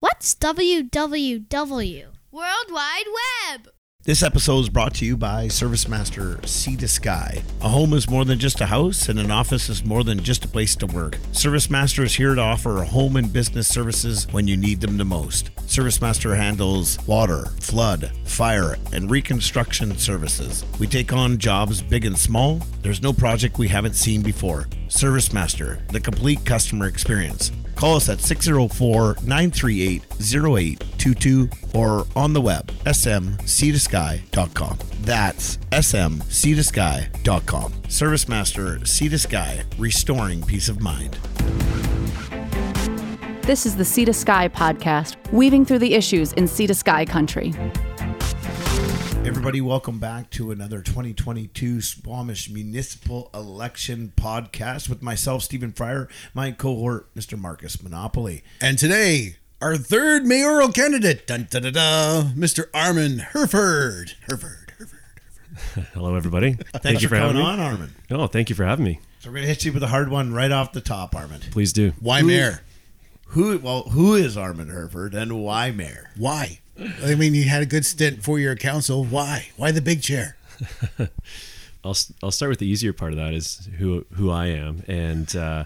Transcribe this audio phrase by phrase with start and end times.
[0.00, 2.06] What's www?
[2.30, 3.06] World Wide
[3.54, 3.68] Web!
[4.08, 7.42] This episode is brought to you by ServiceMaster Sea to Sky.
[7.60, 10.46] A home is more than just a house, and an office is more than just
[10.46, 11.18] a place to work.
[11.32, 15.54] ServiceMaster is here to offer home and business services when you need them the most.
[15.66, 20.64] ServiceMaster handles water, flood, fire, and reconstruction services.
[20.80, 22.62] We take on jobs big and small.
[22.80, 24.68] There's no project we haven't seen before.
[24.86, 27.52] ServiceMaster, the complete customer experience.
[27.78, 34.78] Call us at 604 938 0822 or on the web, smc2sky.com.
[35.02, 37.72] That's smc2sky.com.
[37.72, 41.18] ServiceMaster Sea to Sky, restoring peace of mind.
[43.42, 47.04] This is the Sea to Sky podcast, weaving through the issues in Sea to Sky
[47.04, 47.54] country.
[49.28, 56.50] Everybody, welcome back to another 2022 Squamish Municipal Election podcast with myself, Stephen Fryer, my
[56.50, 57.38] cohort, Mr.
[57.38, 58.42] Marcus Monopoly.
[58.62, 62.70] And today, our third mayoral candidate, dun, da, da, da, Mr.
[62.72, 64.14] Armand Hurford.
[64.26, 64.98] Hurford, Hurford.
[65.92, 66.54] Hello, everybody.
[66.54, 67.64] Thanks thank you for, for having coming me.
[67.64, 67.92] on, Armand.
[68.10, 68.98] Oh, thank you for having me.
[69.18, 71.48] So we're gonna hit you with a hard one right off the top, Armand.
[71.50, 71.92] Please do.
[72.00, 72.62] Why mayor?
[73.32, 73.58] Who?
[73.58, 76.08] Well, who is Armand Hurford and why mayor?
[76.16, 76.60] Why?
[77.04, 79.04] I mean, you had a good stint for your council.
[79.04, 79.48] Why?
[79.56, 80.36] Why the big chair?
[81.84, 85.34] I'll I'll start with the easier part of that is who who I am, and
[85.34, 85.64] uh,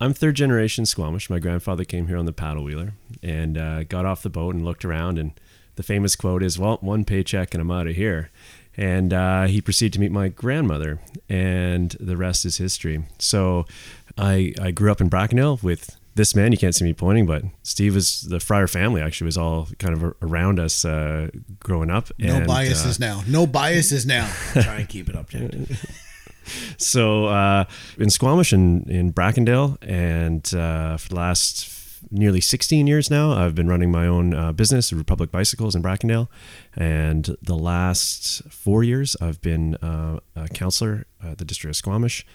[0.00, 1.28] I'm third generation Squamish.
[1.28, 4.64] My grandfather came here on the paddle wheeler and uh, got off the boat and
[4.64, 5.32] looked around, and
[5.76, 8.30] the famous quote is, "Well, one paycheck and I'm out of here."
[8.76, 13.04] And uh, he proceeded to meet my grandmother, and the rest is history.
[13.18, 13.66] So,
[14.16, 16.52] I I grew up in Brackendale with this man.
[16.52, 19.00] You can't see me pointing, but Steve was the Fryer family.
[19.00, 21.28] Actually, was all kind of around us uh,
[21.58, 22.10] growing up.
[22.18, 23.22] No and, biases uh, now.
[23.26, 24.30] No biases now.
[24.52, 25.84] Try and keep it objective.
[26.76, 27.64] so uh,
[27.98, 31.70] in Squamish and in Brackendale, and uh, for the last
[32.10, 36.28] nearly 16 years now, I've been running my own uh, business, Republic Bicycles in Brackendale,
[36.76, 42.26] and the last four years I've been uh, a counselor at the district of Squamish,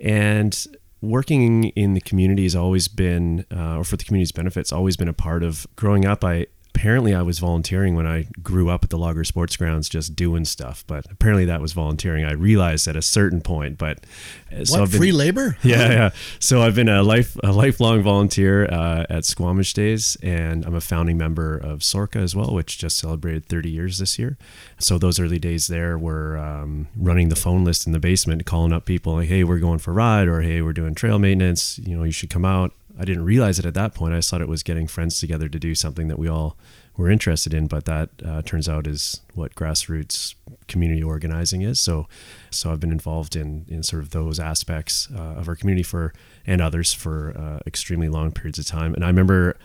[0.00, 0.66] and
[1.00, 5.08] working in the community has always been, uh, or for the community's benefits, always been
[5.08, 6.24] a part of growing up.
[6.24, 6.46] I
[6.78, 10.44] apparently I was volunteering when I grew up at the Logger Sports Grounds, just doing
[10.44, 10.84] stuff.
[10.86, 12.24] But apparently that was volunteering.
[12.24, 13.78] I realized at a certain point.
[13.78, 14.06] But
[14.52, 14.90] uh, so what?
[14.92, 15.58] Been, Free labor?
[15.64, 16.10] yeah, yeah.
[16.38, 20.80] So I've been a life a lifelong volunteer uh, at Squamish Days, and I'm a
[20.80, 24.38] founding member of SORCA as well, which just celebrated 30 years this year.
[24.78, 28.72] So those early days there were um, running the phone list in the basement, calling
[28.72, 31.80] up people like, "Hey, we're going for a ride," or "Hey, we're doing trail maintenance.
[31.80, 34.12] You know, you should come out." I didn't realize it at that point.
[34.12, 36.56] I thought it was getting friends together to do something that we all
[36.96, 40.34] were interested in, but that uh, turns out is what grassroots
[40.66, 41.78] community organizing is.
[41.78, 42.08] So,
[42.50, 46.12] so I've been involved in in sort of those aspects uh, of our community for
[46.44, 48.94] and others for uh, extremely long periods of time.
[48.94, 49.56] And I remember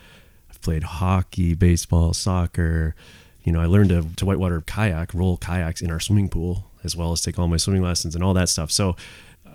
[0.49, 2.93] I've played hockey, baseball, soccer.
[3.43, 6.95] You know, I learned to, to whitewater kayak, roll kayaks in our swimming pool, as
[6.95, 8.71] well as take all my swimming lessons and all that stuff.
[8.71, 8.95] So.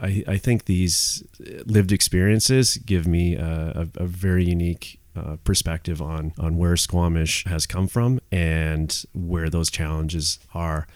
[0.01, 1.23] I, I think these
[1.67, 7.45] lived experiences give me a, a, a very unique uh, perspective on on where Squamish
[7.47, 10.87] has come from and where those challenges are.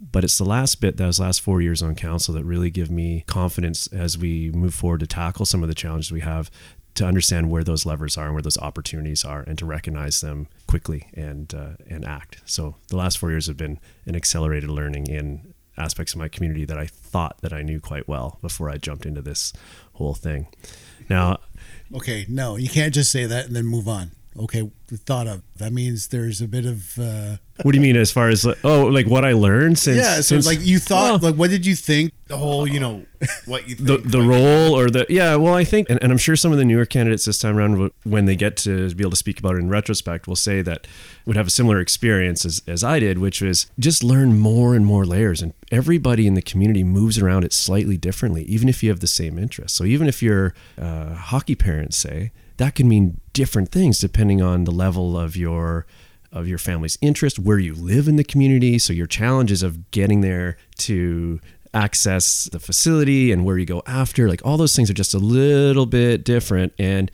[0.00, 3.24] But it's the last bit, those last four years on council, that really give me
[3.26, 6.50] confidence as we move forward to tackle some of the challenges we have,
[6.94, 10.46] to understand where those levers are and where those opportunities are, and to recognize them
[10.66, 12.42] quickly and uh, and act.
[12.44, 16.64] So the last four years have been an accelerated learning in aspects of my community
[16.64, 19.52] that I thought that I knew quite well before I jumped into this
[19.94, 20.48] whole thing.
[21.08, 21.38] Now,
[21.94, 24.10] Okay, no, you can't just say that and then move on.
[24.38, 25.42] Okay, thought of.
[25.56, 26.98] That means there's a bit of.
[26.98, 29.98] Uh, what do you mean as far as like, oh, like what I learned since?
[29.98, 32.12] yeah, so since like you thought, Well, like, what did you think?
[32.28, 33.04] The whole, you know,
[33.46, 34.12] what you the think.
[34.12, 36.64] the role or the yeah well i think and, and i'm sure some of the
[36.64, 39.58] newer candidates this time around when they get to be able to speak about it
[39.60, 40.86] in retrospect will say that
[41.24, 44.84] would have a similar experience as, as i did which was just learn more and
[44.84, 48.90] more layers and everybody in the community moves around it slightly differently even if you
[48.90, 53.20] have the same interests so even if you're uh, hockey parents say that can mean
[53.32, 55.86] different things depending on the level of your
[56.30, 58.78] of your family's interest, where you live in the community.
[58.78, 61.40] So your challenges of getting there to
[61.72, 65.18] access the facility and where you go after, like all those things are just a
[65.18, 66.74] little bit different.
[66.78, 67.10] And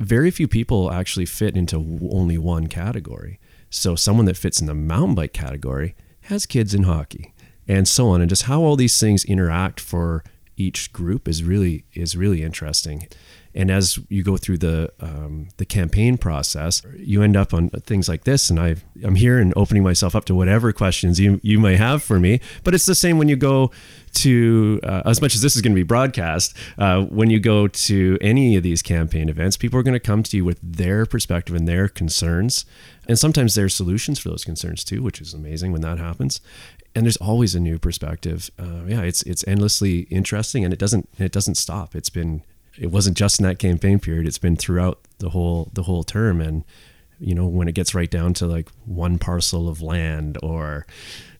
[0.00, 1.76] very few people actually fit into
[2.10, 3.38] only one category.
[3.70, 7.34] So someone that fits in the mountain bike category has kids in hockey
[7.66, 10.24] and so on, and just how all these things interact for
[10.56, 13.06] each group is really is really interesting.
[13.54, 18.08] And as you go through the um, the campaign process, you end up on things
[18.08, 18.50] like this.
[18.50, 22.02] And I I'm here and opening myself up to whatever questions you you may have
[22.02, 22.40] for me.
[22.64, 23.70] But it's the same when you go
[24.14, 26.54] to uh, as much as this is going to be broadcast.
[26.78, 30.22] Uh, when you go to any of these campaign events, people are going to come
[30.22, 32.64] to you with their perspective and their concerns,
[33.06, 36.40] and sometimes their solutions for those concerns too, which is amazing when that happens
[36.94, 38.50] and there's always a new perspective.
[38.58, 41.94] Uh, yeah, it's it's endlessly interesting, and it doesn't it doesn't stop.
[41.94, 42.42] It's been
[42.78, 44.26] it wasn't just in that campaign period.
[44.26, 46.64] It's been throughout the whole the whole term, and
[47.18, 50.86] you know when it gets right down to like one parcel of land or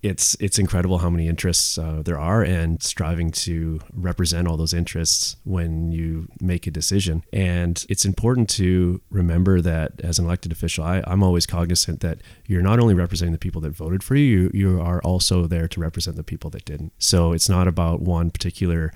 [0.03, 4.73] it's it's incredible how many interests uh, there are and striving to represent all those
[4.73, 7.25] interests when you make a decision.
[7.33, 12.19] And it's important to remember that as an elected official I, i'm always cognizant that
[12.47, 15.67] you're not only representing the people that voted for you, you you are also there
[15.69, 16.93] to represent the people that didn't.
[16.99, 18.93] So it's not about one particular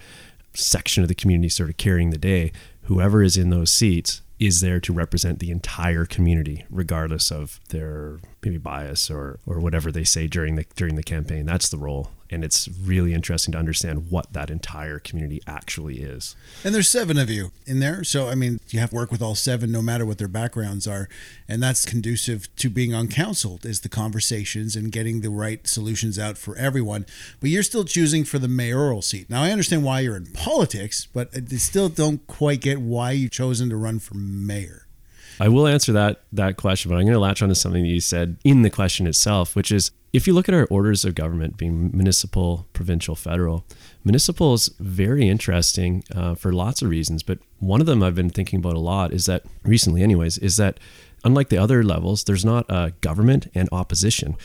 [0.55, 2.53] section of the community sort of carrying the day
[2.83, 8.19] whoever is in those seats is there to represent the entire community, regardless of their
[8.43, 11.47] maybe bias or or whatever they say during the during the campaign.
[11.47, 16.35] That's the role, and it's really interesting to understand what that entire community actually is.
[16.65, 19.23] And there's seven of you in there, so I mean, you have to work with
[19.23, 21.09] all seven, no matter what their backgrounds are,
[21.49, 23.59] and that's conducive to being on council.
[23.63, 27.07] Is the conversations and getting the right solutions out for everyone.
[27.41, 29.31] But you're still choosing for the mayoral seat.
[29.31, 33.29] Now I understand why you're in politics, but I still don't quite get why you
[33.29, 34.87] chosen to run for mayor.
[35.41, 38.01] I will answer that that question, but I'm going to latch onto something that you
[38.01, 41.57] said in the question itself, which is if you look at our orders of government,
[41.57, 43.65] being municipal, provincial, federal,
[44.05, 47.23] municipal is very interesting uh, for lots of reasons.
[47.23, 50.57] But one of them I've been thinking about a lot is that recently, anyways, is
[50.59, 50.79] that
[51.25, 54.37] unlike the other levels, there's not a government and opposition.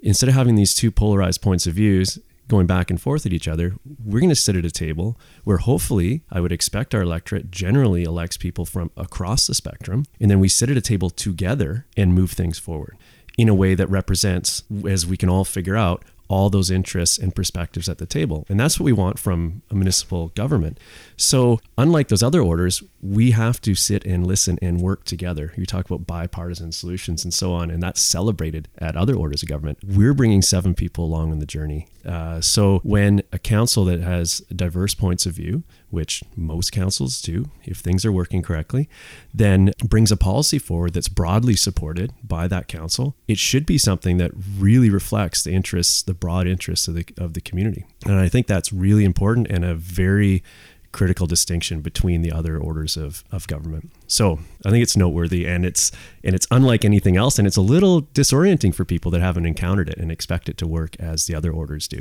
[0.00, 2.18] Instead of having these two polarized points of views,
[2.50, 3.74] going back and forth at each other,
[4.04, 8.02] we're going to sit at a table where hopefully I would expect our electorate generally
[8.02, 10.04] elects people from across the spectrum.
[10.20, 12.98] And then we sit at a table together and move things forward
[13.38, 17.34] in a way that represents, as we can all figure out, all those interests and
[17.34, 18.46] perspectives at the table.
[18.48, 20.78] And that's what we want from a municipal government.
[21.20, 25.52] So, unlike those other orders, we have to sit and listen and work together.
[25.54, 29.48] You talk about bipartisan solutions and so on, and that's celebrated at other orders of
[29.50, 29.80] government.
[29.86, 31.88] We're bringing seven people along on the journey.
[32.06, 37.50] Uh, so, when a council that has diverse points of view, which most councils do,
[37.64, 38.88] if things are working correctly,
[39.34, 44.16] then brings a policy forward that's broadly supported by that council, it should be something
[44.16, 47.84] that really reflects the interests, the broad interests of the of the community.
[48.06, 50.42] And I think that's really important and a very
[50.92, 53.90] critical distinction between the other orders of, of government.
[54.06, 55.92] So I think it's noteworthy and it's
[56.24, 59.88] and it's unlike anything else and it's a little disorienting for people that haven't encountered
[59.88, 62.00] it and expect it to work as the other orders do.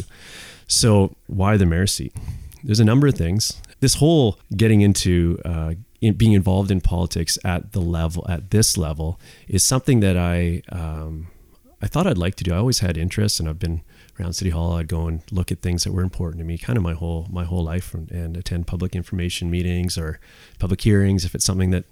[0.68, 2.15] So why the mayor seat?
[2.63, 3.62] There's a number of things.
[3.80, 8.77] This whole getting into uh, in being involved in politics at the level at this
[8.77, 11.27] level is something that I um,
[11.81, 12.53] I thought I'd like to do.
[12.53, 13.81] I always had interest, and I've been
[14.19, 14.74] around City Hall.
[14.74, 17.27] I'd go and look at things that were important to me, kind of my whole
[17.30, 20.19] my whole life, and, and attend public information meetings or
[20.60, 21.86] public hearings if it's something that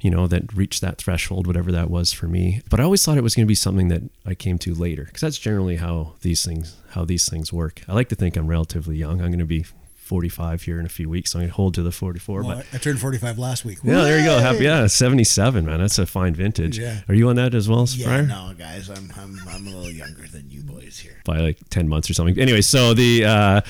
[0.00, 2.62] you know that reached that threshold, whatever that was for me.
[2.70, 5.04] But I always thought it was going to be something that I came to later,
[5.04, 7.82] because that's generally how these things how these things work.
[7.88, 9.20] I like to think I'm relatively young.
[9.20, 9.64] I'm going to be
[10.10, 11.30] 45 here in a few weeks.
[11.30, 12.42] So I'm going to hold to the 44.
[12.42, 13.78] Well, but I turned 45 last week.
[13.84, 14.38] yeah, there you go.
[14.40, 15.78] Happy, yeah, 77, man.
[15.78, 16.78] That's a fine vintage.
[16.80, 17.02] Yeah.
[17.08, 18.22] Are you on that as well, Yeah, Spryer?
[18.26, 21.20] no, guys, I'm, I'm I'm a little younger than you boys here.
[21.24, 22.38] By like 10 months or something.
[22.38, 23.24] Anyway, so the.
[23.24, 23.60] Uh,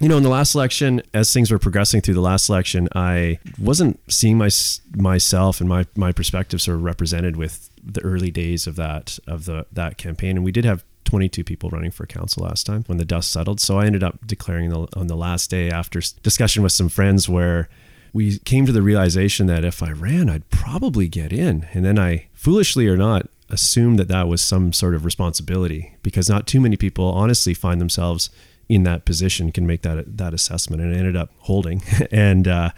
[0.00, 3.38] you know, in the last election, as things were progressing through the last election, I
[3.60, 4.48] wasn't seeing my
[4.96, 9.44] myself and my my perspective sort of represented with the early days of that of
[9.44, 10.36] the that campaign.
[10.36, 13.60] And we did have 22 people running for council last time when the dust settled.
[13.60, 17.28] So I ended up declaring the, on the last day after discussion with some friends
[17.28, 17.68] where
[18.12, 21.66] we came to the realization that if I ran, I'd probably get in.
[21.72, 26.28] And then I, foolishly or not, assumed that that was some sort of responsibility because
[26.28, 28.30] not too many people honestly find themselves
[28.68, 32.70] in that position can make that that assessment and I ended up holding and uh,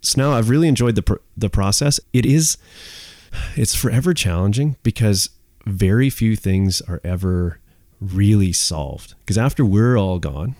[0.00, 2.56] so now I've really enjoyed the pr- the process it is
[3.56, 5.30] it's forever challenging because
[5.66, 7.58] very few things are ever
[8.00, 9.14] really solved.
[9.20, 10.56] Because after we're all gone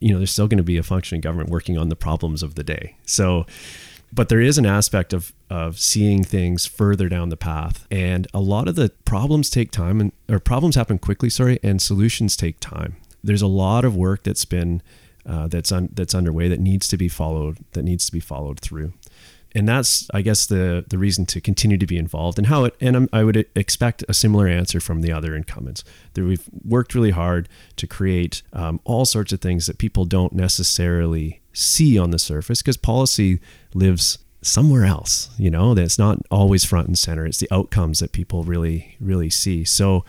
[0.00, 2.56] you know there's still going to be a functioning government working on the problems of
[2.56, 2.96] the day.
[3.06, 3.46] So
[4.12, 8.40] but there is an aspect of of seeing things further down the path and a
[8.40, 12.58] lot of the problems take time and or problems happen quickly sorry and solutions take
[12.58, 12.96] time.
[13.22, 14.82] There's a lot of work that's been
[15.26, 18.58] uh, that's un, that's underway that needs to be followed that needs to be followed
[18.58, 18.94] through
[19.54, 22.74] and that's I guess the the reason to continue to be involved and how it
[22.80, 26.94] and I'm, I would expect a similar answer from the other incumbents that we've worked
[26.94, 32.10] really hard to create um, all sorts of things that people don't necessarily see on
[32.10, 33.40] the surface because policy
[33.74, 37.26] lives somewhere else you know that's not always front and center.
[37.26, 39.64] It's the outcomes that people really really see.
[39.64, 40.04] So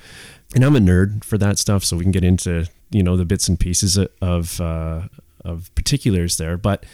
[0.56, 3.26] and i'm a nerd for that stuff so we can get into you know the
[3.26, 5.04] bits and pieces of uh,
[5.44, 6.86] of particulars there but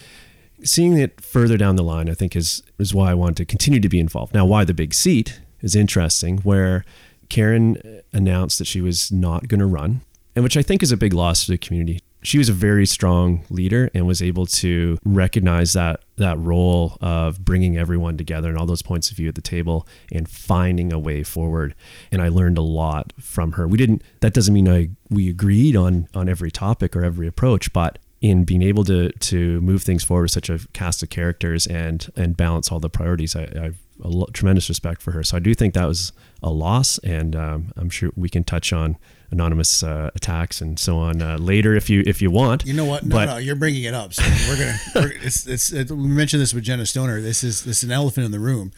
[0.64, 3.80] seeing it further down the line, I think is is why I want to continue
[3.80, 4.34] to be involved.
[4.34, 6.84] Now, why the big seat is interesting, where
[7.28, 10.02] Karen uh, announced that she was not going to run,
[10.34, 12.00] and which I think is a big loss for the community.
[12.20, 17.44] She was a very strong leader and was able to recognize that that role of
[17.44, 20.98] bringing everyone together and all those points of view at the table and finding a
[20.98, 21.76] way forward.
[22.10, 23.68] And I learned a lot from her.
[23.68, 24.02] We didn't.
[24.20, 28.44] That doesn't mean I we agreed on on every topic or every approach, but in
[28.44, 32.36] being able to to move things forward with such a cast of characters and and
[32.36, 33.36] balance all the priorities.
[33.36, 35.22] I, I have a lo- tremendous respect for her.
[35.22, 38.72] So I do think that was a loss, and um, I'm sure we can touch
[38.72, 38.96] on
[39.30, 42.64] anonymous uh, attacks and so on uh, later if you if you want.
[42.64, 43.04] You know what?
[43.04, 44.14] No, but, no, you're bringing it up.
[44.14, 44.78] So we're gonna.
[44.94, 47.20] We're, it's, it's, it, we mentioned this with Jenna Stoner.
[47.20, 48.72] This is this is an elephant in the room.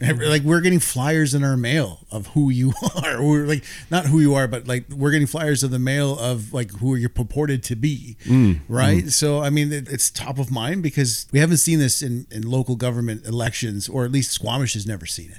[0.00, 2.72] Like we're getting flyers in our mail of who you
[3.02, 3.22] are.
[3.22, 6.52] We're like not who you are, but like we're getting flyers of the mail of
[6.52, 8.16] like who you're purported to be.
[8.24, 9.04] Mm, right.
[9.04, 9.12] Mm.
[9.12, 12.42] So I mean, it, it's top of mind because we haven't seen this in in
[12.42, 15.38] local government elections, or at least Squamish has never seen it.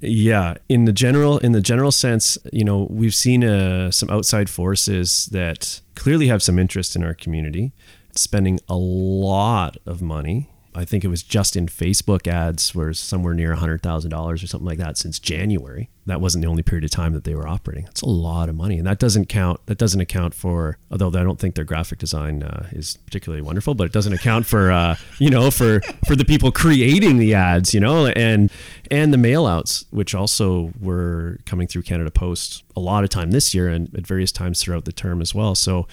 [0.00, 4.48] Yeah, in the general in the general sense, you know, we've seen uh, some outside
[4.48, 7.72] forces that clearly have some interest in our community,
[8.16, 13.34] spending a lot of money I think it was just in Facebook ads were somewhere
[13.34, 15.90] near $100,000 or something like that since January.
[16.06, 17.84] That wasn't the only period of time that they were operating.
[17.84, 18.78] That's a lot of money.
[18.78, 22.44] And that doesn't count, that doesn't account for, although I don't think their graphic design
[22.44, 26.24] uh, is particularly wonderful, but it doesn't account for, uh, you know, for, for the
[26.24, 28.50] people creating the ads, you know, and,
[28.92, 33.32] and the mail outs, which also were coming through Canada Post a lot of time
[33.32, 35.56] this year and at various times throughout the term as well.
[35.56, 35.88] So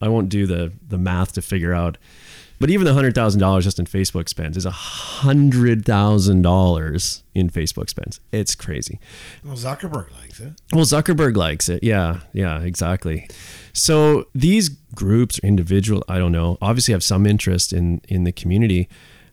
[0.00, 1.98] I won't do the, the math to figure out
[2.64, 7.22] but even the hundred thousand dollars just in Facebook spends is a hundred thousand dollars
[7.34, 8.20] in Facebook spends.
[8.32, 8.98] It's crazy.
[9.44, 10.54] Well, Zuckerberg likes it.
[10.72, 11.84] Well, Zuckerberg likes it.
[11.84, 13.28] Yeah, yeah, exactly.
[13.74, 18.32] So these groups or individual, I don't know, obviously have some interest in in the
[18.32, 18.88] community,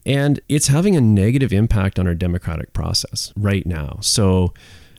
[0.05, 3.99] and it's having a negative impact on our democratic process right now.
[4.01, 4.53] So.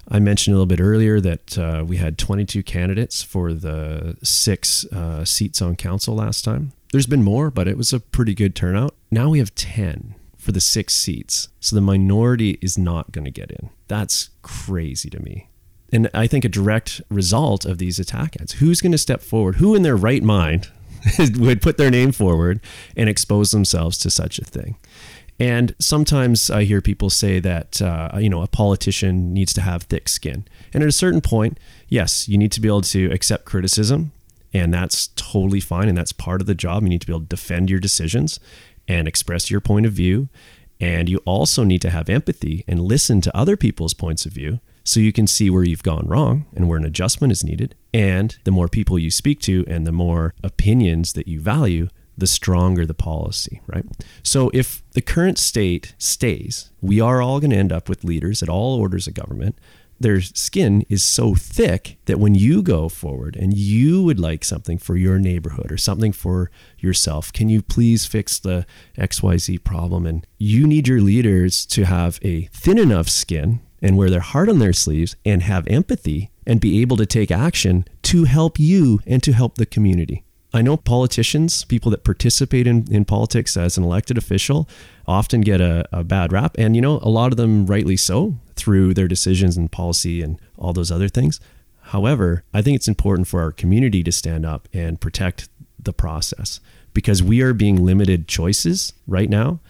[0.08, 4.84] I mentioned a little bit earlier that uh, we had 22 candidates for the six
[4.86, 6.72] uh, seats on council last time.
[6.92, 8.94] There's been more, but it was a pretty good turnout.
[9.10, 11.48] Now we have 10 for the six seats.
[11.58, 13.70] So the minority is not going to get in.
[13.88, 15.48] That's crazy to me.
[15.90, 19.56] And I think a direct result of these attack ads who's going to step forward?
[19.56, 20.68] Who in their right mind
[21.38, 22.60] would put their name forward
[22.94, 24.76] and expose themselves to such a thing?
[25.40, 29.84] And sometimes I hear people say that uh, you know a politician needs to have
[29.84, 30.44] thick skin.
[30.74, 31.58] And at a certain point,
[31.88, 34.12] yes, you need to be able to accept criticism
[34.52, 35.88] and that's totally fine.
[35.88, 36.82] And that's part of the job.
[36.82, 38.38] You need to be able to defend your decisions
[38.86, 40.28] and express your point of view.
[40.80, 44.60] And you also need to have empathy and listen to other people's points of view
[44.84, 47.76] so you can see where you've gone wrong and where an adjustment is needed.
[47.94, 52.26] And the more people you speak to and the more opinions that you value, the
[52.26, 53.84] stronger the policy, right?
[54.22, 58.42] So if the current state stays, we are all going to end up with leaders
[58.42, 59.56] at all orders of government
[60.02, 64.78] their skin is so thick that when you go forward and you would like something
[64.78, 68.66] for your neighborhood or something for yourself, can you please fix the
[68.98, 70.06] XYZ problem?
[70.06, 74.48] And you need your leaders to have a thin enough skin and wear their heart
[74.48, 79.00] on their sleeves and have empathy and be able to take action to help you
[79.06, 80.24] and to help the community.
[80.54, 84.68] I know politicians, people that participate in, in politics as an elected official,
[85.06, 86.54] often get a, a bad rap.
[86.58, 90.38] And, you know, a lot of them rightly so through their decisions and policy and
[90.58, 91.40] all those other things.
[91.86, 96.60] However, I think it's important for our community to stand up and protect the process
[96.94, 99.60] because we are being limited choices right now.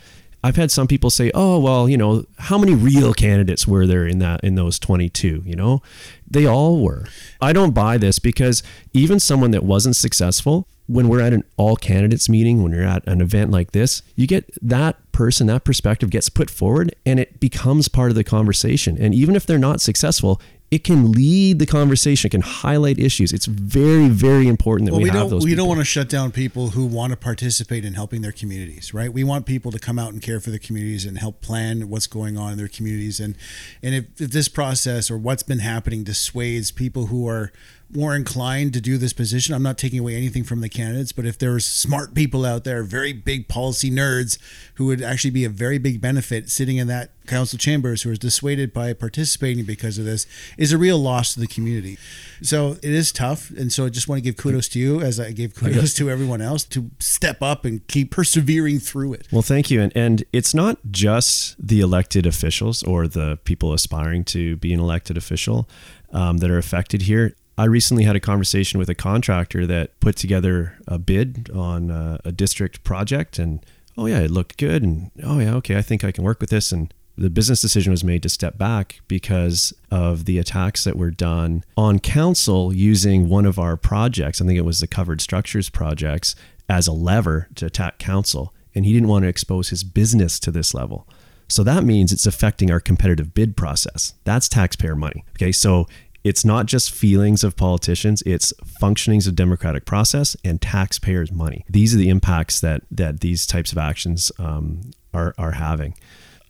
[0.44, 4.06] I've had some people say, "Oh, well, you know, how many real candidates were there
[4.06, 5.82] in that in those 22, you know?"
[6.28, 7.06] They all were.
[7.40, 11.76] I don't buy this because even someone that wasn't successful when we're at an all
[11.76, 16.10] candidates meeting, when you're at an event like this, you get that person, that perspective
[16.10, 18.98] gets put forward and it becomes part of the conversation.
[18.98, 20.40] And even if they're not successful,
[20.72, 23.30] it can lead the conversation, it can highlight issues.
[23.30, 25.44] It's very, very important that well, we, we have those.
[25.44, 25.64] We people.
[25.64, 29.12] don't want to shut down people who want to participate in helping their communities, right?
[29.12, 32.06] We want people to come out and care for their communities and help plan what's
[32.06, 33.20] going on in their communities.
[33.20, 33.36] And
[33.82, 37.52] and if, if this process or what's been happening dissuades people who are
[37.94, 39.54] more inclined to do this position.
[39.54, 42.82] I'm not taking away anything from the candidates, but if there's smart people out there,
[42.82, 44.38] very big policy nerds
[44.74, 48.16] who would actually be a very big benefit sitting in that council chambers who are
[48.16, 50.26] dissuaded by participating because of this
[50.58, 51.98] is a real loss to the community.
[52.40, 53.50] So it is tough.
[53.50, 56.10] And so I just want to give kudos to you as I gave kudos to
[56.10, 59.28] everyone else to step up and keep persevering through it.
[59.30, 59.80] Well, thank you.
[59.80, 64.80] And, and it's not just the elected officials or the people aspiring to be an
[64.80, 65.68] elected official
[66.12, 67.36] um, that are affected here.
[67.58, 72.18] I recently had a conversation with a contractor that put together a bid on uh,
[72.24, 73.64] a district project and
[73.98, 76.50] oh yeah, it looked good and oh yeah, okay, I think I can work with
[76.50, 80.96] this and the business decision was made to step back because of the attacks that
[80.96, 84.40] were done on council using one of our projects.
[84.40, 86.34] I think it was the covered structures projects
[86.68, 88.54] as a lever to attack council.
[88.74, 91.06] And he didn't want to expose his business to this level.
[91.48, 94.14] So that means it's affecting our competitive bid process.
[94.24, 95.24] That's taxpayer money.
[95.36, 95.52] Okay.
[95.52, 95.86] So
[96.24, 101.64] it's not just feelings of politicians, it's functionings of democratic process and taxpayers' money.
[101.68, 105.94] These are the impacts that that these types of actions um, are, are having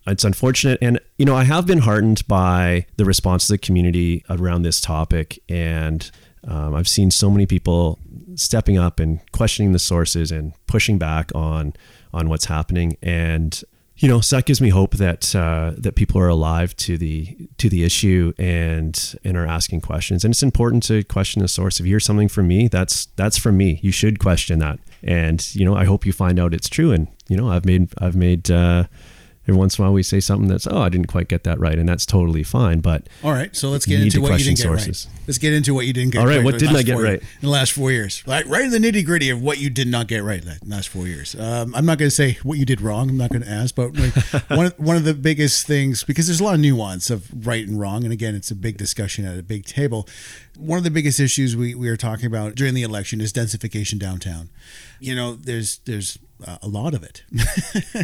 [0.07, 4.23] it's unfortunate and you know i have been heartened by the response of the community
[4.29, 6.11] around this topic and
[6.45, 7.99] um, i've seen so many people
[8.35, 11.73] stepping up and questioning the sources and pushing back on
[12.13, 13.63] on what's happening and
[13.97, 17.37] you know so that gives me hope that uh, that people are alive to the
[17.57, 20.23] to the issue and and are asking questions.
[20.23, 21.79] And it's important to question the source.
[21.79, 23.79] If you hear something from me that's that's from me.
[23.83, 24.79] You should question that.
[25.03, 26.91] And you know i hope you find out it's true.
[26.91, 28.85] And you know i've made i've made uh,
[29.43, 31.59] every once in a while we say something that's oh I didn't quite get that
[31.59, 32.79] right, and that's totally fine.
[32.79, 35.05] But all right, so let's get into what you didn't sources.
[35.05, 35.19] get right.
[35.27, 36.19] Let's get into what you didn't get.
[36.19, 38.23] All right, what didn't I get right in the last four years?
[38.27, 40.59] Right, right in the nitty gritty of what you did not get right in the
[40.67, 41.35] last four years.
[41.35, 43.09] Um, I'm not going to say what you did wrong.
[43.09, 44.15] I'm not going to ask, but like
[44.49, 47.67] one of, one of the biggest things because there's a lot of nuance of right
[47.67, 50.07] and wrong, and again, it's a big discussion at a big table.
[50.57, 53.97] One of the biggest issues we, we are talking about during the election is densification
[53.97, 54.49] downtown.
[55.03, 56.17] You know, there's there's
[56.61, 57.23] a lot of it,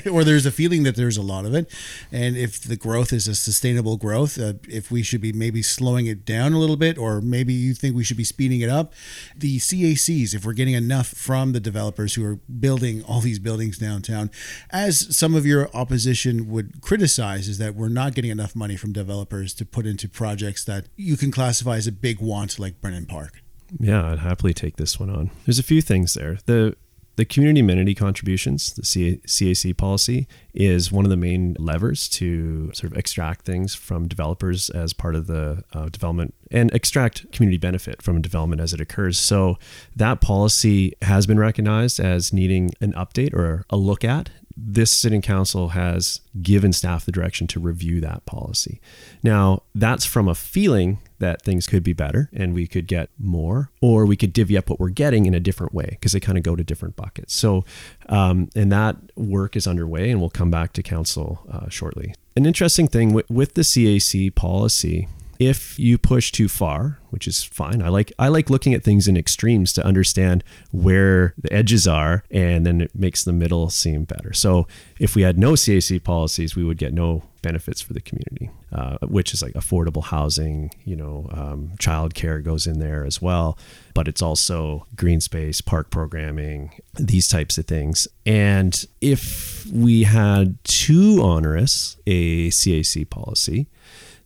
[0.12, 1.72] or there's a feeling that there's a lot of it.
[2.12, 6.08] And if the growth is a sustainable growth, uh, if we should be maybe slowing
[6.08, 8.94] it down a little bit, or maybe you think we should be speeding it up,
[9.36, 13.78] the CACs, if we're getting enough from the developers who are building all these buildings
[13.78, 14.30] downtown,
[14.70, 18.94] as some of your opposition would criticize, is that we're not getting enough money from
[18.94, 23.06] developers to put into projects that you can classify as a big want, like Brennan
[23.06, 23.42] Park.
[23.80, 25.30] Yeah, I'd happily take this one on.
[25.46, 26.40] There's a few things there.
[26.46, 26.76] The
[27.20, 32.94] the community amenity contributions, the CAC policy, is one of the main levers to sort
[32.94, 38.02] of extract things from developers as part of the uh, development and extract community benefit
[38.02, 39.18] from development as it occurs.
[39.18, 39.60] So
[39.98, 45.22] that policy has been recognized as needing an update or a look at this sitting
[45.22, 48.80] council has given staff the direction to review that policy.
[49.24, 53.72] Now, that's from a feeling that things could be better and we could get more,
[53.82, 56.38] or we could divvy up what we're getting in a different way because they kind
[56.38, 57.34] of go to different buckets.
[57.34, 57.66] So,
[58.08, 62.14] um, and that work is underway and we'll come back to council uh, shortly.
[62.36, 65.08] An interesting thing with, with the CAC policy
[65.40, 67.82] if you push too far, which is fine.
[67.82, 72.24] I like I like looking at things in extremes to understand where the edges are,
[72.30, 74.34] and then it makes the middle seem better.
[74.34, 74.68] So
[75.00, 78.98] if we had no CAC policies, we would get no benefits for the community, uh,
[79.08, 80.72] which is like affordable housing.
[80.84, 83.58] You know, um, childcare goes in there as well,
[83.94, 88.10] but it's also green space, park programming, these types of things.
[88.26, 93.68] And if we had too onerous a CAC policy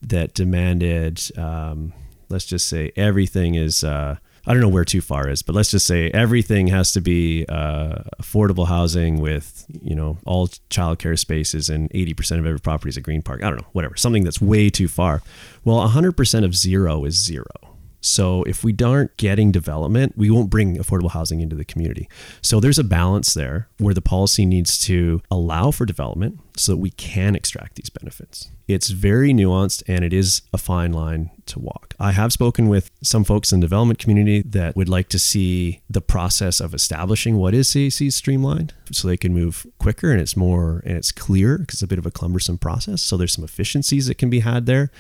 [0.10, 1.94] that demanded, um,
[2.30, 3.84] let's just say, everything is.
[3.84, 7.00] Uh, I don't know where too far is, but let's just say everything has to
[7.00, 12.90] be uh, affordable housing with you know all childcare spaces and 80% of every property
[12.90, 13.42] is a green park.
[13.42, 15.22] I don't know, whatever, something that's way too far.
[15.64, 17.73] Well, 100% of zero is zero.
[18.04, 22.10] So if we aren't getting development, we won't bring affordable housing into the community.
[22.42, 26.78] So there's a balance there where the policy needs to allow for development so that
[26.78, 28.52] we can extract these benefits.
[28.68, 31.96] It's very nuanced and it is a fine line to walk.
[32.00, 35.82] I have spoken with some folks in the development community that would like to see
[35.90, 40.38] the process of establishing what is CAC streamlined so they can move quicker and it's
[40.38, 43.02] more and it's clear because it's a bit of a cumbersome process.
[43.02, 44.92] So there's some efficiencies that can be had there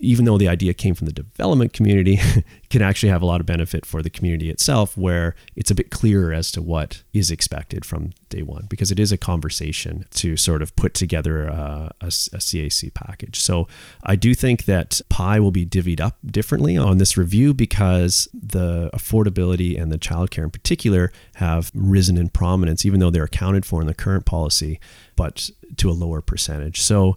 [0.00, 2.20] even though the idea came from the development community,
[2.70, 5.90] can actually have a lot of benefit for the community itself, where it's a bit
[5.90, 10.36] clearer as to what is expected from day one, because it is a conversation to
[10.36, 13.40] sort of put together a, a, a CAC package.
[13.40, 13.66] So
[14.02, 18.90] I do think that pie will be divvied up differently on this review because the
[18.92, 23.80] affordability and the childcare in particular have risen in prominence, even though they're accounted for
[23.80, 24.78] in the current policy,
[25.16, 26.80] but to a lower percentage.
[26.80, 27.16] So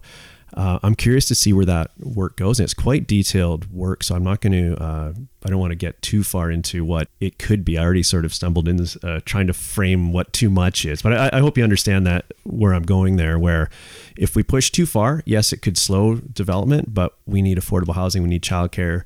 [0.54, 2.58] uh, I'm curious to see where that work goes.
[2.58, 4.82] And it's quite detailed work, so I'm not going to.
[4.82, 5.12] Uh,
[5.44, 7.78] I don't want to get too far into what it could be.
[7.78, 11.12] I already sort of stumbled into uh, trying to frame what too much is, but
[11.12, 13.38] I, I hope you understand that where I'm going there.
[13.38, 13.70] Where
[14.16, 18.22] if we push too far, yes, it could slow development, but we need affordable housing,
[18.22, 19.02] we need childcare,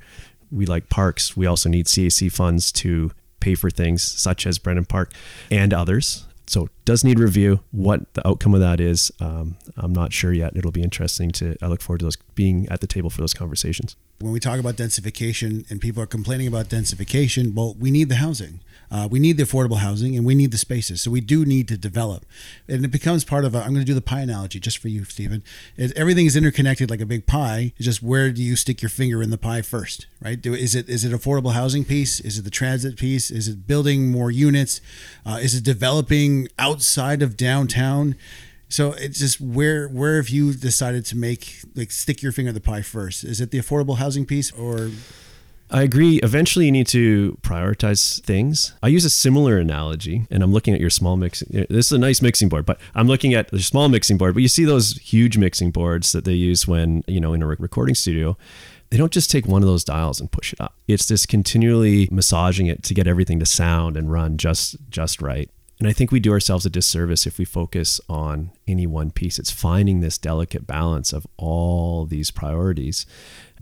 [0.51, 4.87] we like parks, we also need CAC funds to pay for things such as Brennan
[4.87, 5.13] Park
[5.51, 6.27] and others.
[6.47, 7.61] So does need review.
[7.73, 10.57] What the outcome of that is, um, I'm not sure yet.
[10.57, 11.57] It'll be interesting to.
[11.61, 13.97] I look forward to those being at the table for those conversations.
[14.19, 18.17] When we talk about densification and people are complaining about densification, well, we need the
[18.17, 18.61] housing.
[18.91, 21.01] Uh, we need the affordable housing and we need the spaces.
[21.01, 22.25] So we do need to develop.
[22.69, 25.05] And it becomes part of I'm going to do the pie analogy just for you,
[25.05, 25.43] Stephen.
[25.77, 27.73] It, everything is interconnected like a big pie.
[27.77, 30.41] It's just where do you stick your finger in the pie first, right?
[30.41, 32.21] Do, is it is it affordable housing piece?
[32.21, 33.31] Is it the transit piece?
[33.31, 34.81] Is it building more units?
[35.25, 38.15] Uh, is it developing outside of downtown?
[38.69, 42.55] So it's just where where have you decided to make like stick your finger in
[42.55, 43.25] the pie first?
[43.25, 44.91] Is it the affordable housing piece or
[45.69, 46.21] I agree.
[46.23, 48.75] Eventually, you need to prioritize things.
[48.83, 51.41] I use a similar analogy, and I'm looking at your small mix.
[51.51, 54.35] This is a nice mixing board, but I'm looking at the small mixing board.
[54.35, 57.47] But you see those huge mixing boards that they use when you know in a
[57.47, 58.37] recording studio.
[58.91, 60.75] They don't just take one of those dials and push it up.
[60.87, 65.51] It's this continually massaging it to get everything to sound and run just just right.
[65.79, 69.39] And I think we do ourselves a disservice if we focus on any one piece.
[69.39, 73.05] It's finding this delicate balance of all these priorities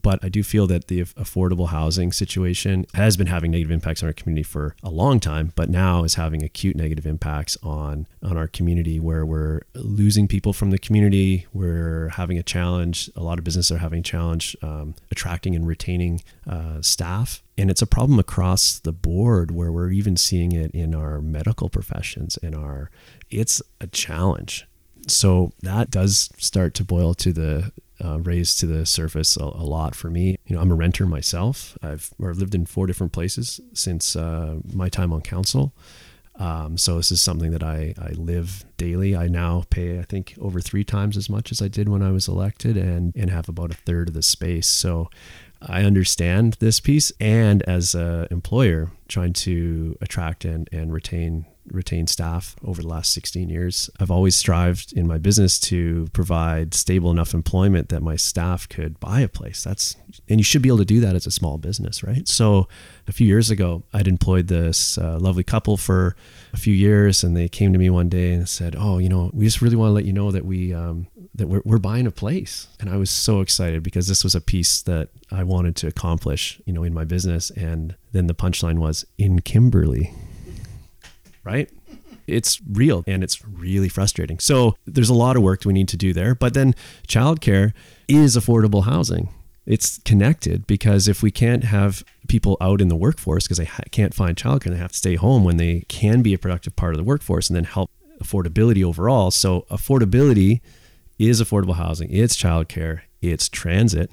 [0.05, 4.07] but I do feel that the affordable housing situation has been having negative impacts on
[4.09, 8.37] our community for a long time, but now is having acute negative impacts on on
[8.37, 11.47] our community where we're losing people from the community.
[11.55, 13.11] We're having a challenge.
[13.17, 17.43] A lot of businesses are having a challenge um, attracting and retaining uh, staff.
[17.57, 21.69] And it's a problem across the board where we're even seeing it in our medical
[21.69, 22.91] professions in our
[23.31, 24.67] it's a challenge
[25.07, 27.73] so that does start to boil to the
[28.05, 30.37] uh, raised to the surface a, a, lot for me.
[30.47, 31.79] You know, I'm a renter myself.
[31.81, 35.73] I've, I've lived in four different places since uh, my time on council.
[36.37, 39.15] Um, so this is something that I, I live daily.
[39.15, 42.11] I now pay, I think, over three times as much as I did when I
[42.11, 44.67] was elected and, and have about a third of the space.
[44.67, 45.09] So
[45.67, 47.13] I understand this piece.
[47.21, 53.13] And as an employer, trying to attract and, and retain retain staff over the last
[53.13, 53.89] 16 years.
[53.99, 59.01] I've always strived in my business to provide stable enough employment that my staff could
[59.01, 59.65] buy a place.
[59.65, 59.97] That's
[60.29, 62.27] and you should be able to do that as a small business, right?
[62.29, 62.69] So,
[63.07, 66.17] a few years ago, I'd employed this uh, lovely couple for
[66.53, 69.31] a few years, and they came to me one day and said, "Oh, you know,
[69.33, 72.07] we just really want to let you know that we um, that we're, we're buying
[72.07, 75.77] a place." And I was so excited because this was a piece that I wanted
[75.77, 77.51] to accomplish, you know, in my business.
[77.51, 80.13] And then the punchline was in Kimberley,
[81.43, 81.71] right?
[82.27, 84.39] It's real and it's really frustrating.
[84.39, 86.35] So there's a lot of work we need to do there.
[86.35, 86.75] But then
[87.07, 87.73] childcare
[88.09, 89.29] is affordable housing.
[89.67, 93.83] It's connected because if we can't have people out in the workforce because they ha-
[93.91, 96.93] can't find childcare, they have to stay home when they can be a productive part
[96.95, 97.91] of the workforce and then help
[98.23, 99.31] affordability overall.
[99.31, 100.61] So affordability
[101.19, 104.11] is affordable housing, it's childcare, it's transit,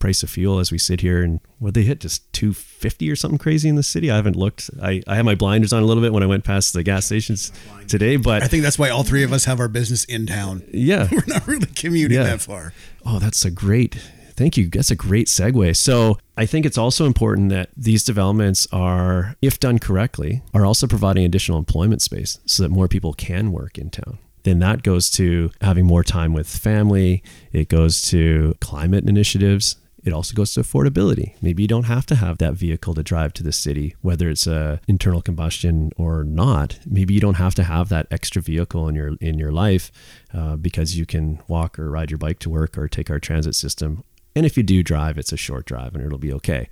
[0.00, 3.38] price of fuel as we sit here and what they hit just 250 or something
[3.38, 4.10] crazy in the city?
[4.10, 4.70] I haven't looked.
[4.82, 7.06] I i had my blinders on a little bit when i went past the gas
[7.06, 7.52] stations
[7.86, 10.64] today but i think that's why all three of us have our business in town.
[10.72, 11.06] Yeah.
[11.12, 12.24] We're not really commuting yeah.
[12.24, 12.72] that far.
[13.06, 13.94] Oh that's a great
[14.34, 14.70] thank you.
[14.70, 15.76] That's a great segue.
[15.76, 20.86] So i think it's also important that these developments are if done correctly are also
[20.86, 25.10] providing additional employment space so that more people can work in town then that goes
[25.10, 27.22] to having more time with family.
[27.52, 29.76] It goes to climate initiatives.
[30.02, 31.34] It also goes to affordability.
[31.42, 34.46] Maybe you don't have to have that vehicle to drive to the city, whether it's
[34.46, 36.78] a internal combustion or not.
[36.86, 39.92] Maybe you don't have to have that extra vehicle in your in your life
[40.32, 43.54] uh, because you can walk or ride your bike to work or take our transit
[43.54, 44.02] system.
[44.34, 46.68] And if you do drive, it's a short drive and it'll be okay.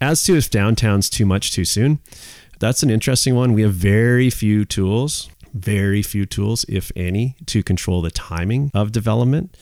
[0.00, 1.98] As to if downtown's too much too soon,
[2.60, 3.54] that's an interesting one.
[3.54, 8.92] We have very few tools, very few tools, if any, to control the timing of
[8.92, 9.56] development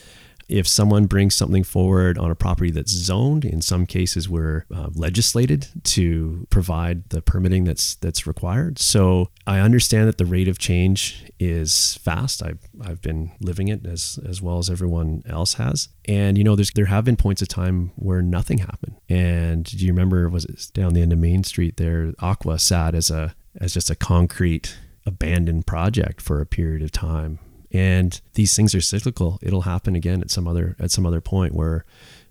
[0.49, 4.91] if someone brings something forward on a property that's zoned, in some cases we're uh,
[4.95, 8.79] legislated to provide the permitting that's that's required.
[8.79, 12.43] So I understand that the rate of change is fast.
[12.43, 15.89] I've, I've been living it as as well as everyone else has.
[16.07, 18.97] And you know, there's there have been points of time where nothing happened.
[19.09, 22.15] And do you remember was it down the end of Main Street there?
[22.21, 24.77] Aqua sat as a as just a concrete
[25.07, 27.39] abandoned project for a period of time
[27.73, 31.55] and these things are cyclical it'll happen again at some other at some other point
[31.55, 31.85] where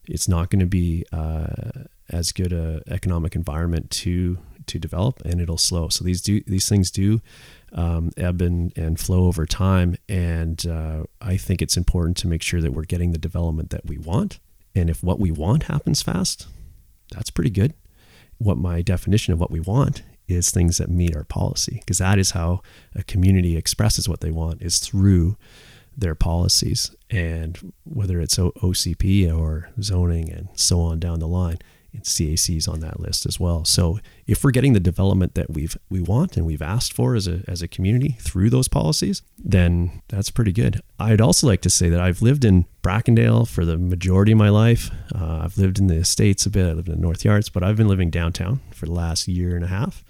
[0.08, 1.48] it's not going to be uh,
[2.10, 5.90] as good a economic environment to to develop and it'll slow.
[5.90, 7.22] So these do these things do
[7.74, 9.96] um, ebb and, and flow over time.
[10.08, 13.86] And uh, I think it's important to make sure that we're getting the development that
[13.86, 14.40] we want.
[14.76, 16.48] And if what we want happens fast,
[17.12, 17.74] that's pretty good.
[18.38, 22.20] What my definition of what we want is things that meet our policy, because that
[22.20, 22.62] is how
[22.96, 25.38] a community expresses what they want is through
[25.98, 26.96] their policies.
[27.10, 31.60] And whether it's OCP or zoning and so on down the line,
[32.04, 33.66] CACs on that list as well.
[33.66, 37.28] So if we're getting the development that we've we want and we've asked for as
[37.28, 40.82] a as a community through those policies, then that's pretty good.
[41.00, 44.50] I'd also like to say that I've lived in Brackendale for the majority of my
[44.50, 44.92] life.
[45.14, 46.68] Uh, I've lived in the States a bit.
[46.68, 49.56] I lived in the North Yards, but I've been living downtown for the last year
[49.56, 50.04] and a half.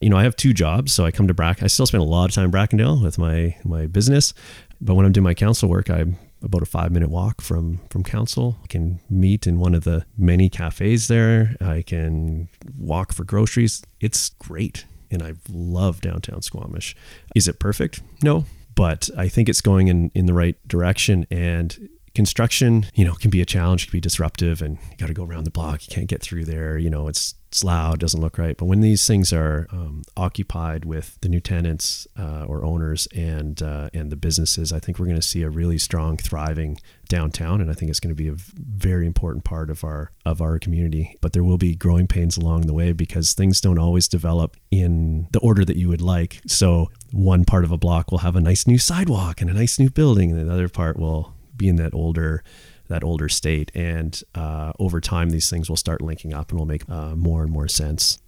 [0.00, 1.62] You know, I have two jobs, so I come to Brack.
[1.62, 4.32] I still spend a lot of time Brackendale with my my business,
[4.80, 8.02] but when I'm doing my council work, I'm about a five minute walk from from
[8.02, 8.58] council.
[8.62, 11.56] I can meet in one of the many cafes there.
[11.60, 12.48] I can
[12.78, 13.82] walk for groceries.
[14.00, 14.84] It's great.
[15.10, 16.94] And I love downtown Squamish.
[17.34, 18.00] Is it perfect?
[18.22, 18.44] No.
[18.76, 21.26] But I think it's going in, in the right direction.
[21.30, 25.14] And construction, you know, can be a challenge, can be disruptive, and you got to
[25.14, 25.86] go around the block.
[25.88, 26.78] You can't get through there.
[26.78, 28.56] You know, it's it's loud, doesn't look right.
[28.56, 33.60] But when these things are um, occupied with the new tenants uh, or owners and
[33.60, 37.60] uh, and the businesses, I think we're going to see a really strong, thriving downtown,
[37.60, 40.60] and I think it's going to be a very important part of our of our
[40.60, 41.16] community.
[41.20, 45.26] But there will be growing pains along the way because things don't always develop in
[45.32, 46.40] the order that you would like.
[46.46, 49.76] So one part of a block will have a nice new sidewalk and a nice
[49.76, 52.44] new building, and another part will be in that older
[52.90, 53.72] that older state.
[53.74, 57.42] And uh, over time, these things will start linking up and will make uh, more
[57.42, 58.18] and more sense.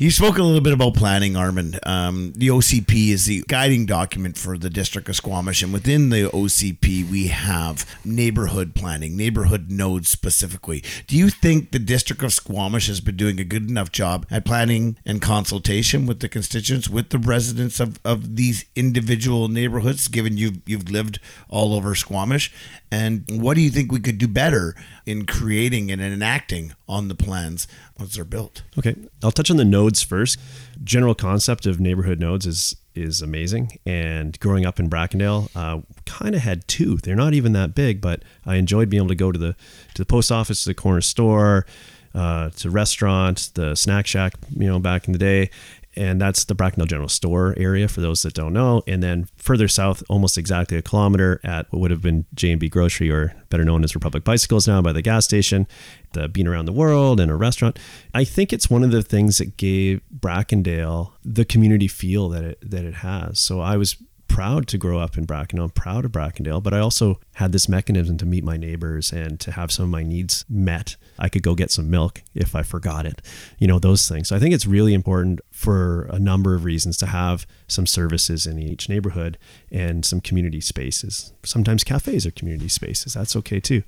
[0.00, 1.78] You spoke a little bit about planning, Armand.
[1.84, 6.30] Um, the OCP is the guiding document for the District of Squamish, and within the
[6.30, 10.82] OCP, we have neighborhood planning, neighborhood nodes specifically.
[11.06, 14.46] Do you think the District of Squamish has been doing a good enough job at
[14.46, 20.38] planning and consultation with the constituents, with the residents of, of these individual neighborhoods, given
[20.38, 22.50] you've, you've lived all over Squamish?
[22.90, 27.14] And what do you think we could do better in creating and enacting on the
[27.14, 28.62] plans once they're built?
[28.78, 30.38] Okay, I'll touch on the nodes first.
[30.84, 33.78] General concept of neighborhood nodes is is amazing.
[33.86, 36.96] And growing up in Brackendale, uh, kind of had two.
[36.96, 39.56] They're not even that big, but I enjoyed being able to go to the
[39.94, 41.66] to the post office, to the corner store,
[42.14, 44.34] uh, to restaurant, the snack shack.
[44.50, 45.50] You know, back in the day,
[45.96, 48.82] and that's the Brackendale General Store area for those that don't know.
[48.86, 52.60] And then further south, almost exactly a kilometer at what would have been J and
[52.60, 55.66] B Grocery, or better known as Republic Bicycles now, by the gas station,
[56.12, 57.78] the Bean Around the World, and a restaurant.
[58.14, 62.58] I think it's one of the things that gave Brackendale the community feel that it
[62.62, 63.40] that it has.
[63.40, 63.96] So I was
[64.28, 65.64] proud to grow up in Brackendale.
[65.64, 69.40] I'm proud of Brackendale, but I also had this mechanism to meet my neighbors and
[69.40, 70.96] to have some of my needs met.
[71.20, 73.20] I could go get some milk if I forgot it,
[73.58, 74.28] you know, those things.
[74.28, 78.46] So I think it's really important for a number of reasons to have some services
[78.46, 79.38] in each neighborhood
[79.70, 81.32] and some community spaces.
[81.44, 83.14] Sometimes cafes are community spaces.
[83.14, 83.82] That's okay too.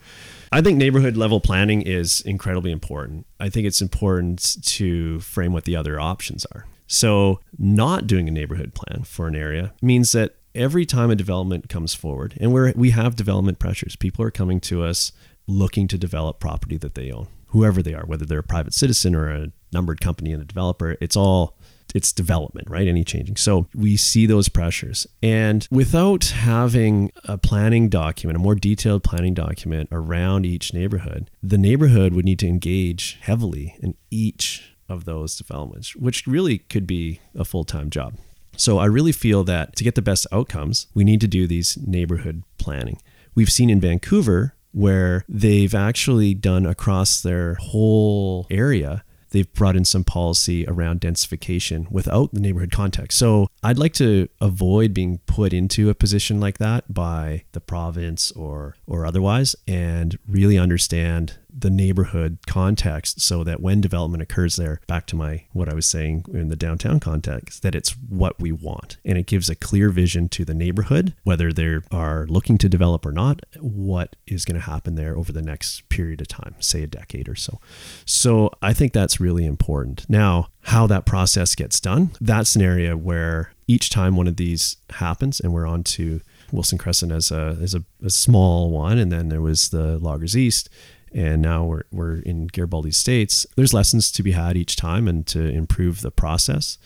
[0.52, 3.26] I think neighborhood level planning is incredibly important.
[3.40, 6.66] I think it's important to frame what the other options are.
[6.86, 11.70] So, not doing a neighborhood plan for an area means that every time a development
[11.70, 15.12] comes forward, and we we have development pressures, people are coming to us
[15.46, 19.14] looking to develop property that they own, whoever they are, whether they're a private citizen
[19.14, 20.96] or a numbered company and a developer.
[21.00, 21.56] It's all
[21.94, 22.88] it's development, right?
[22.88, 23.36] Any changing.
[23.36, 25.06] So we see those pressures.
[25.22, 31.58] And without having a planning document, a more detailed planning document around each neighborhood, the
[31.58, 37.20] neighborhood would need to engage heavily in each of those developments, which really could be
[37.34, 38.14] a full time job.
[38.56, 41.78] So I really feel that to get the best outcomes, we need to do these
[41.78, 42.98] neighborhood planning.
[43.34, 49.84] We've seen in Vancouver where they've actually done across their whole area they've brought in
[49.84, 53.18] some policy around densification without the neighborhood context.
[53.18, 58.30] So I'd like to avoid being put into a position like that by the province
[58.32, 64.80] or or otherwise and really understand the neighborhood context so that when development occurs there
[64.86, 68.52] back to my what I was saying in the downtown context that it's what we
[68.52, 68.96] want.
[69.04, 73.04] And it gives a clear vision to the neighborhood whether they are looking to develop
[73.04, 76.82] or not what is going to happen there over the next period of time say
[76.82, 77.60] a decade or so.
[78.04, 80.08] So I think that's really important.
[80.08, 84.76] Now how that process gets done that's an area where each time one of these
[84.90, 86.20] happens and we're on to
[86.52, 90.36] Wilson Crescent as a as a, a small one and then there was the Loggers
[90.36, 90.68] East
[91.14, 95.26] and now we're, we're in Garibaldi Estates, there's lessons to be had each time and
[95.28, 96.78] to improve the process.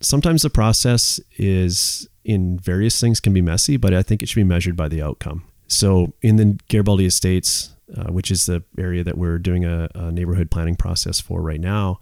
[0.00, 4.40] Sometimes the process is in various things can be messy, but I think it should
[4.40, 5.44] be measured by the outcome.
[5.68, 10.10] So in the Garibaldi Estates, uh, which is the area that we're doing a, a,
[10.10, 12.00] neighborhood planning process for right now,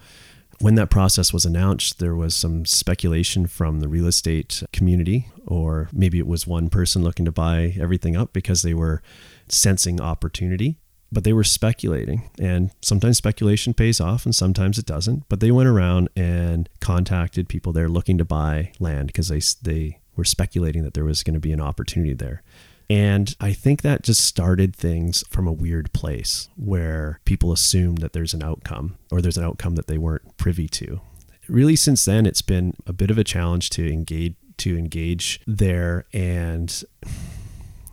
[0.60, 5.88] when that process was announced, there was some speculation from the real estate community, or
[5.92, 9.02] maybe it was one person looking to buy everything up because they were
[9.48, 10.78] sensing opportunity.
[11.14, 15.28] But they were speculating, and sometimes speculation pays off and sometimes it doesn't.
[15.28, 20.00] But they went around and contacted people there looking to buy land because they, they
[20.16, 22.42] were speculating that there was going to be an opportunity there.
[22.90, 28.12] And I think that just started things from a weird place where people assume that
[28.12, 31.00] there's an outcome or there's an outcome that they weren't privy to.
[31.48, 36.06] Really, since then, it's been a bit of a challenge to engage to engage there
[36.12, 36.84] and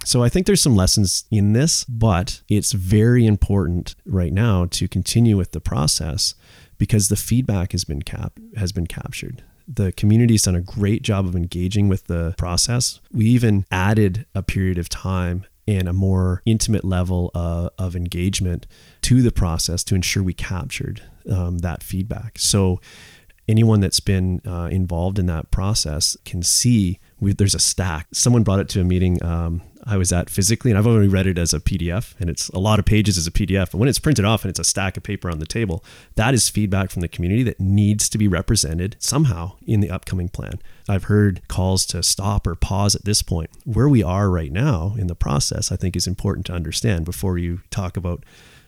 [0.04, 4.88] so I think there's some lessons in this, but it's very important right now to
[4.88, 6.36] continue with the process
[6.78, 11.26] because the feedback has been cap has been captured the community's done a great job
[11.26, 13.00] of engaging with the process.
[13.12, 18.68] We even added a period of time and a more intimate level uh, of engagement
[19.04, 22.40] to the process to ensure we captured um, that feedback.
[22.40, 22.82] So
[23.48, 28.08] anyone that's been uh, involved in that process can see we, there's a stack.
[28.12, 31.28] Someone brought it to a meeting um, I was at physically, and I've only read
[31.28, 33.72] it as a PDF, and it's a lot of pages as a PDF.
[33.72, 35.84] But when it's printed off and it's a stack of paper on the table,
[36.16, 40.30] that is feedback from the community that needs to be represented somehow in the upcoming
[40.30, 40.60] plan.
[40.88, 43.50] I've heard calls to stop or pause at this point.
[43.66, 47.38] Where we are right now in the process, I think is important to understand before
[47.38, 48.24] you talk about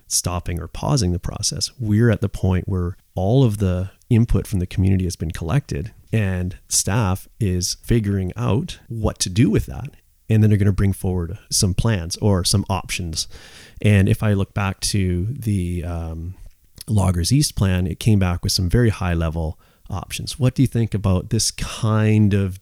[0.07, 1.71] stopping or pausing the process.
[1.79, 5.91] We're at the point where all of the input from the community has been collected
[6.11, 9.95] and staff is figuring out what to do with that
[10.33, 13.27] and then they're going to bring forward some plans or some options.
[13.81, 16.35] And if I look back to the um,
[16.87, 20.39] Loggers East plan, it came back with some very high level options.
[20.39, 22.59] What do you think about this kind of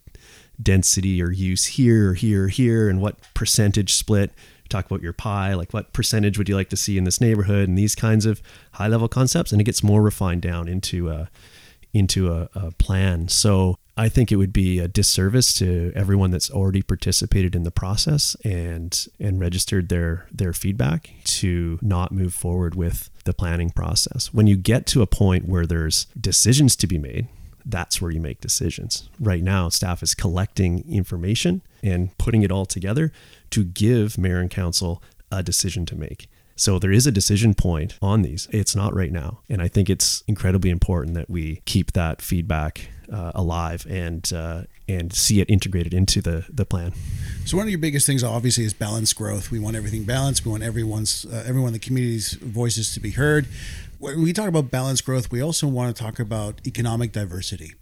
[0.61, 4.31] density or use here, or here, or here, and what percentage split?
[4.69, 7.67] Talk about your pie, like what percentage would you like to see in this neighborhood,
[7.67, 8.41] and these kinds of
[8.73, 9.51] high level concepts.
[9.51, 11.29] And it gets more refined down into a
[11.93, 13.27] into a, a plan.
[13.27, 17.69] So I think it would be a disservice to everyone that's already participated in the
[17.69, 24.33] process and and registered their their feedback to not move forward with the planning process.
[24.33, 27.27] When you get to a point where there's decisions to be made,
[27.63, 29.07] that's where you make decisions.
[29.19, 33.11] Right now, staff is collecting information and putting it all together
[33.51, 36.27] to give mayor and council a decision to make.
[36.55, 38.47] So there is a decision point on these.
[38.51, 39.41] It's not right now.
[39.47, 44.63] And I think it's incredibly important that we keep that feedback uh, alive and uh,
[44.87, 46.93] and see it integrated into the the plan.
[47.45, 49.51] So one of your biggest things, obviously, is balanced growth.
[49.51, 50.45] We want everything balanced.
[50.45, 53.47] We want everyone's uh, everyone in the community's voices to be heard.
[53.99, 57.73] When we talk about balanced growth, we also want to talk about economic diversity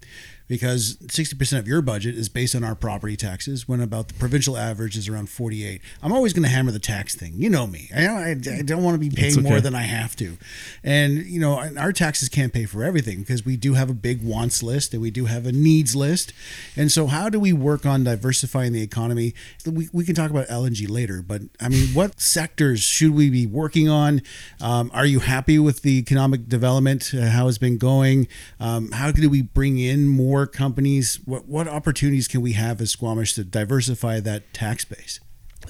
[0.49, 4.57] because 60% of your budget is based on our property taxes when about the provincial
[4.57, 7.33] average is around 48 i'm always going to hammer the tax thing.
[7.35, 7.89] You know me.
[7.95, 9.47] I, I, I don't want to be paying okay.
[9.47, 10.38] more than i have to.
[10.83, 14.23] And you know our taxes can't pay for everything because we do have a big
[14.23, 16.33] wants list and we do have a needs list.
[16.75, 19.35] And so how do we work on diversifying the economy?
[19.65, 23.45] We, we can talk about lng later but i mean what sectors should we be
[23.45, 24.21] working on?
[24.62, 27.13] Um, are you happy with the economic development?
[27.13, 28.27] Uh, how it's been going?
[28.59, 31.19] Um, how do we bring in more more companies?
[31.25, 35.19] What what opportunities can we have as Squamish to diversify that tax base?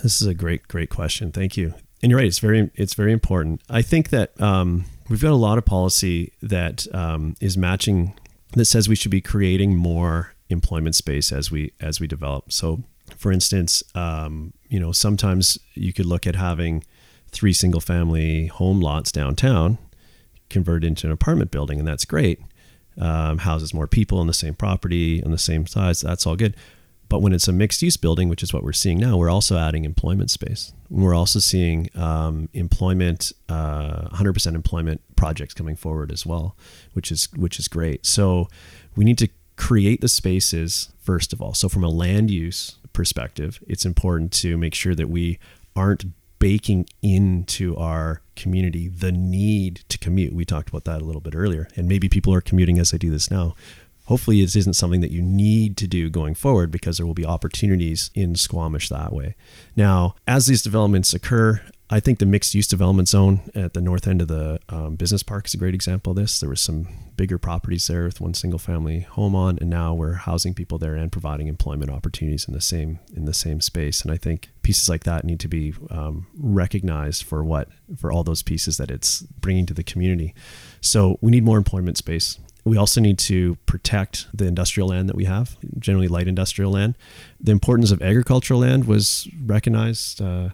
[0.03, 1.31] This is a great great question.
[1.31, 1.73] Thank you.
[2.01, 2.27] And you're right.
[2.27, 3.61] It's very it's very important.
[3.69, 8.13] I think that um, we've got a lot of policy that um, is matching
[8.53, 12.51] that says we should be creating more employment space as we as we develop.
[12.51, 12.83] So,
[13.17, 16.83] for instance, um, you know, sometimes you could look at having
[17.31, 19.77] three single family home lots downtown
[20.49, 22.39] converted into an apartment building, and that's great
[22.99, 26.01] um, houses more people on the same property on the same size.
[26.01, 26.55] That's all good.
[27.09, 29.57] But when it's a mixed use building, which is what we're seeing now, we're also
[29.57, 30.73] adding employment space.
[30.91, 36.55] We're also seeing um, employment, uh, 100% employment projects coming forward as well,
[36.93, 38.05] which is which is great.
[38.05, 38.47] So
[38.95, 41.55] we need to create the spaces first of all.
[41.55, 45.39] So from a land use perspective, it's important to make sure that we
[45.75, 46.05] aren't
[46.39, 50.33] baking into our community the need to commute.
[50.33, 51.67] We talked about that a little bit earlier.
[51.75, 53.55] And maybe people are commuting as I do this now.
[54.05, 57.25] Hopefully, this isn't something that you need to do going forward because there will be
[57.25, 59.35] opportunities in Squamish that way.
[59.75, 64.07] Now, as these developments occur, I think the mixed use development zone at the north
[64.07, 66.39] end of the um, business park is a great example of this.
[66.39, 70.13] There was some bigger properties there with one single family home on, and now we're
[70.13, 74.03] housing people there and providing employment opportunities in the same in the same space.
[74.03, 78.23] And I think pieces like that need to be um, recognized for what for all
[78.23, 80.35] those pieces that it's bringing to the community.
[80.81, 82.37] So we need more employment space.
[82.65, 86.95] We also need to protect the industrial land that we have, generally light industrial land.
[87.39, 90.49] The importance of agricultural land was recognized uh,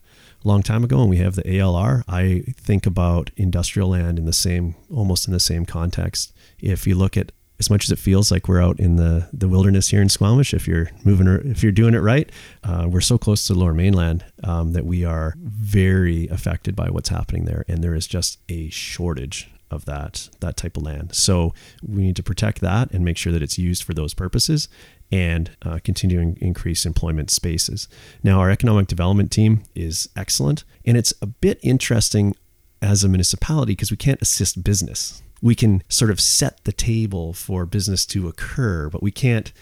[0.48, 2.04] long time ago, and we have the ALR.
[2.08, 6.34] I think about industrial land in the same, almost in the same context.
[6.60, 9.48] If you look at as much as it feels like we're out in the, the
[9.48, 12.30] wilderness here in Squamish, if you're moving, if you're doing it right,
[12.64, 16.90] uh, we're so close to the lower mainland um, that we are very affected by
[16.90, 17.64] what's happening there.
[17.68, 21.16] And there is just a shortage of that, that type of land.
[21.16, 24.68] So we need to protect that and make sure that it's used for those purposes
[25.12, 27.88] and uh, continue to increase employment spaces.
[28.24, 30.64] Now, our economic development team is excellent.
[30.86, 32.36] And it's a bit interesting
[32.82, 37.32] as a municipality because we can't assist business we can sort of set the table
[37.32, 39.54] for business to occur, but we can't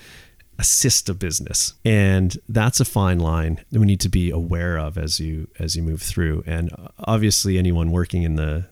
[0.59, 4.99] assist a business and that's a fine line that we need to be aware of
[4.99, 6.69] as you as you move through and
[6.99, 8.63] obviously anyone working in the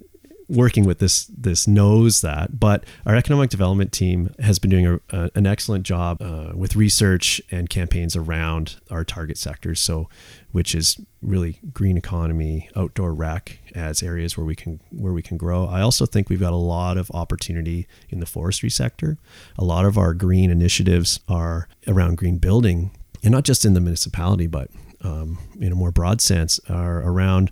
[0.51, 4.99] working with this this knows that but our economic development team has been doing a,
[5.09, 10.09] a, an excellent job uh, with research and campaigns around our target sectors so
[10.51, 15.37] which is really green economy, outdoor rec as areas where we can where we can
[15.37, 15.65] grow.
[15.65, 19.17] I also think we've got a lot of opportunity in the forestry sector.
[19.57, 22.91] A lot of our green initiatives are around green building,
[23.23, 24.69] and not just in the municipality, but
[25.03, 27.51] um, in a more broad sense, are around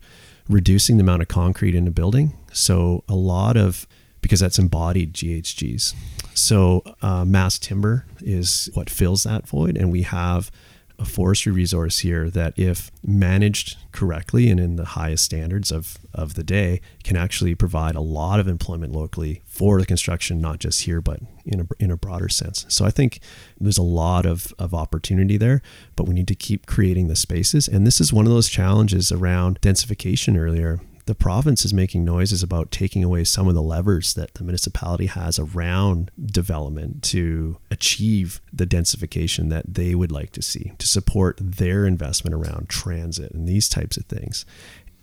[0.50, 2.34] reducing the amount of concrete in a building.
[2.52, 3.88] So a lot of
[4.22, 5.94] because that's embodied GHGs.
[6.34, 10.52] So uh, mass timber is what fills that void, and we have
[11.00, 16.34] a forestry resource here that, if managed correctly and in the highest standards of, of
[16.34, 20.82] the day, can actually provide a lot of employment locally for the construction, not just
[20.82, 22.66] here, but in a, in a broader sense.
[22.68, 23.20] So I think
[23.60, 25.62] there's a lot of, of opportunity there,
[25.96, 27.68] but we need to keep creating the spaces.
[27.68, 30.80] And this is one of those challenges around densification earlier
[31.10, 35.08] the province is making noises about taking away some of the levers that the municipality
[35.08, 41.36] has around development to achieve the densification that they would like to see, to support
[41.42, 44.46] their investment around transit and these types of things.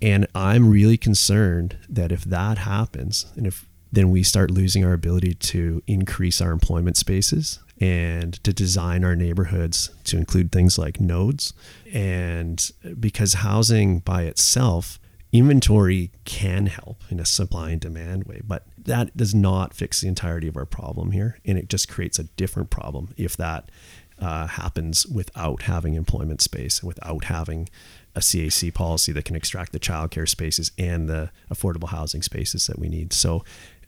[0.01, 4.93] And I'm really concerned that if that happens, and if then we start losing our
[4.93, 11.01] ability to increase our employment spaces and to design our neighborhoods to include things like
[11.01, 11.53] nodes.
[11.93, 15.01] And because housing by itself
[15.33, 20.09] inventory can help in a supply and demand way, but that does not fix the
[20.09, 21.39] entirety of our problem here.
[21.45, 23.70] And it just creates a different problem if that
[24.18, 27.68] uh, happens without having employment space without having
[28.14, 32.79] a CAC policy that can extract the childcare spaces and the affordable housing spaces that
[32.79, 33.12] we need.
[33.12, 33.45] So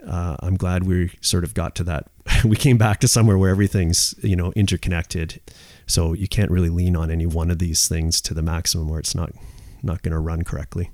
[0.06, 2.08] uh, I'm glad we sort of got to that.
[2.44, 5.40] we came back to somewhere where everything's you know interconnected.
[5.86, 9.00] So you can't really lean on any one of these things to the maximum where
[9.00, 9.32] it's not
[9.82, 10.90] not going to run correctly.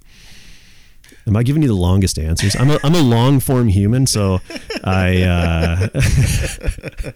[1.27, 2.55] Am I giving you the longest answers?
[2.55, 4.41] I'm a, I'm a long form human, so
[4.85, 5.23] I.
[5.23, 5.89] Uh...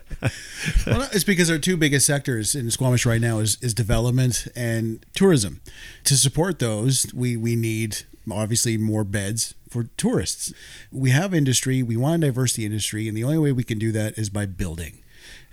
[0.87, 5.05] well, it's because our two biggest sectors in Squamish right now is, is development and
[5.15, 5.61] tourism.
[6.05, 7.99] To support those, we, we need
[8.31, 10.55] obviously more beds for tourists.
[10.91, 13.79] We have industry, we want to diverse the industry, and the only way we can
[13.79, 15.03] do that is by building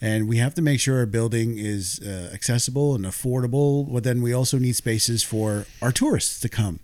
[0.02, 4.22] and we have to make sure our building is uh, accessible and affordable but then
[4.22, 6.80] we also need spaces for our tourists to come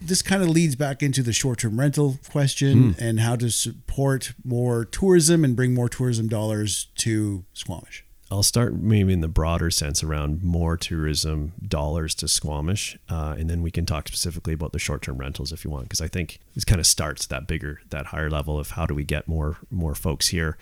[0.00, 2.98] this kind of leads back into the short-term rental question mm.
[2.98, 8.04] and how to support more tourism and bring more tourism dollars to Squamish.
[8.32, 13.50] I'll start maybe in the broader sense around more tourism dollars to Squamish, uh, and
[13.50, 16.38] then we can talk specifically about the short-term rentals if you want, because I think
[16.54, 19.56] this kind of starts that bigger, that higher level of how do we get more
[19.68, 20.56] more folks here,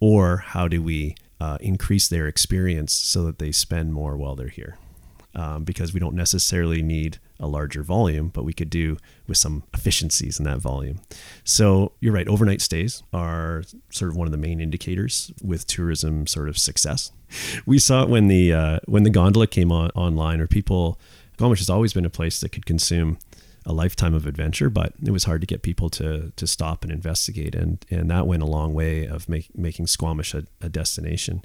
[0.00, 4.48] or how do we uh, increase their experience so that they spend more while they're
[4.48, 4.78] here,
[5.34, 9.64] um, because we don't necessarily need a larger volume, but we could do with some
[9.74, 11.00] efficiencies in that volume.
[11.44, 16.26] So you're right, overnight stays are sort of one of the main indicators with tourism
[16.26, 17.10] sort of success.
[17.66, 20.98] We saw it when the uh, when the gondola came on online, or people.
[21.34, 23.18] Squamish has always been a place that could consume
[23.66, 26.92] a lifetime of adventure, but it was hard to get people to to stop and
[26.92, 31.42] investigate, and and that went a long way of make, making Squamish a, a destination.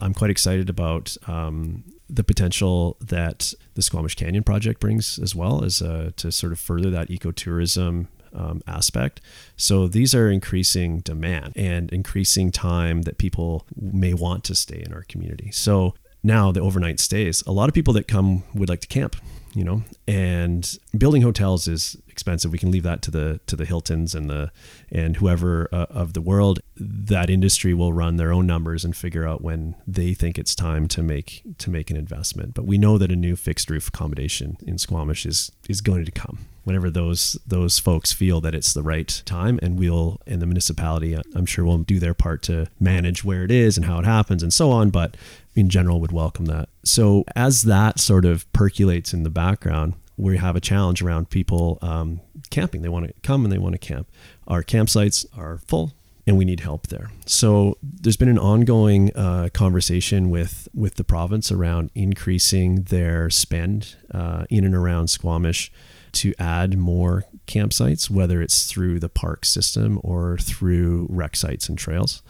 [0.00, 5.64] I'm quite excited about um, the potential that the Squamish Canyon project brings as well
[5.64, 9.20] as uh, to sort of further that ecotourism um, aspect.
[9.56, 14.92] So these are increasing demand and increasing time that people may want to stay in
[14.92, 15.50] our community.
[15.50, 19.16] So now the overnight stays, a lot of people that come would like to camp
[19.54, 22.50] you know and building hotels is expensive.
[22.50, 24.50] We can leave that to the to the hiltons and the
[24.90, 26.58] and whoever uh, of the world.
[26.76, 30.88] That industry will run their own numbers and figure out when they think it's time
[30.88, 32.54] to make to make an investment.
[32.54, 36.12] But we know that a new fixed roof accommodation in squamish is is going to
[36.12, 36.46] come.
[36.64, 41.16] Whenever those those folks feel that it's the right time and we'll in the municipality
[41.34, 44.42] i'm sure will do their part to manage where it is and how it happens
[44.42, 45.16] and so on but
[45.58, 46.68] in general would welcome that.
[46.84, 51.78] So as that sort of percolates in the background we have a challenge around people
[51.80, 54.06] um, camping they want to come and they want to camp
[54.46, 55.92] our campsites are full
[56.28, 57.10] and we need help there.
[57.24, 63.96] So there's been an ongoing uh, conversation with with the province around increasing their spend
[64.12, 65.72] uh, in and around Squamish
[66.12, 71.78] to add more campsites, whether it's through the park system or through rec sites and
[71.78, 72.22] trails,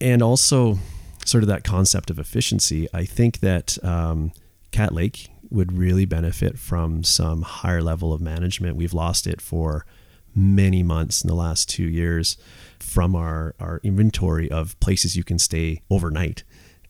[0.00, 0.80] and also
[1.24, 2.88] sort of that concept of efficiency.
[2.92, 4.32] I think that um,
[4.72, 8.76] Cat Lake would really benefit from some higher level of management.
[8.76, 9.86] We've lost it for
[10.34, 12.36] many months in the last two years
[12.78, 16.44] from our, our inventory of places you can stay overnight.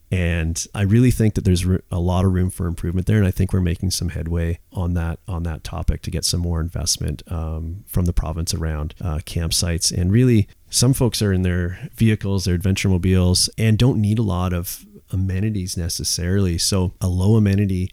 [0.09, 3.31] And I really think that there's a lot of room for improvement there, and I
[3.31, 7.23] think we're making some headway on that on that topic to get some more investment
[7.27, 9.91] um, from the province around uh, campsites.
[9.91, 14.23] And really, some folks are in their vehicles, their adventure mobiles, and don't need a
[14.23, 16.57] lot of amenities necessarily.
[16.57, 17.91] So a low amenity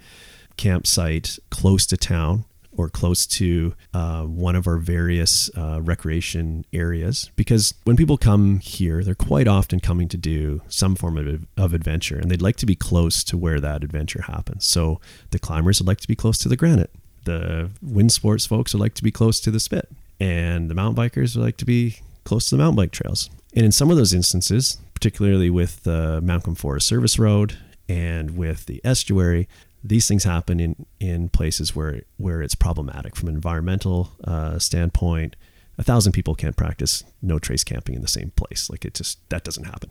[0.57, 2.45] campsite close to town
[2.77, 7.31] or close to uh, one of our various uh, recreation areas.
[7.37, 11.73] Because when people come here, they're quite often coming to do some form of, of
[11.73, 14.67] adventure and they'd like to be close to where that adventure happens.
[14.67, 15.01] So
[15.31, 16.91] the climbers would like to be close to the granite,
[17.25, 19.89] the wind sports folks would like to be close to the spit,
[20.21, 23.31] and the mountain bikers would like to be close to the mountain bike trails.
[23.55, 28.67] And in some of those instances, particularly with the Mount Forest Service Road and with
[28.67, 29.49] the estuary,
[29.85, 35.37] these things happen in in places where where it's problematic from an environmental uh, standpoint.
[35.77, 38.71] A thousand people can't practice no trace camping in the same place.
[38.71, 39.91] Like it just that doesn't happen.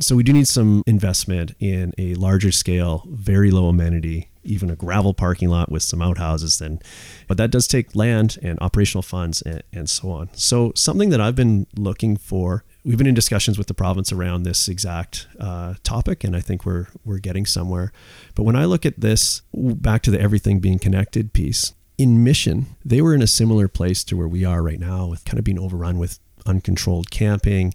[0.00, 4.76] So we do need some investment in a larger scale, very low amenity, even a
[4.76, 6.58] gravel parking lot with some outhouses.
[6.58, 6.80] Then,
[7.28, 10.30] but that does take land and operational funds and, and so on.
[10.32, 14.44] So something that I've been looking for we've been in discussions with the province around
[14.44, 17.92] this exact uh, topic, and I think we're we're getting somewhere.
[18.34, 22.66] But when I look at this, back to the everything being connected piece, in Mission,
[22.82, 25.44] they were in a similar place to where we are right now, with kind of
[25.44, 27.74] being overrun with uncontrolled camping.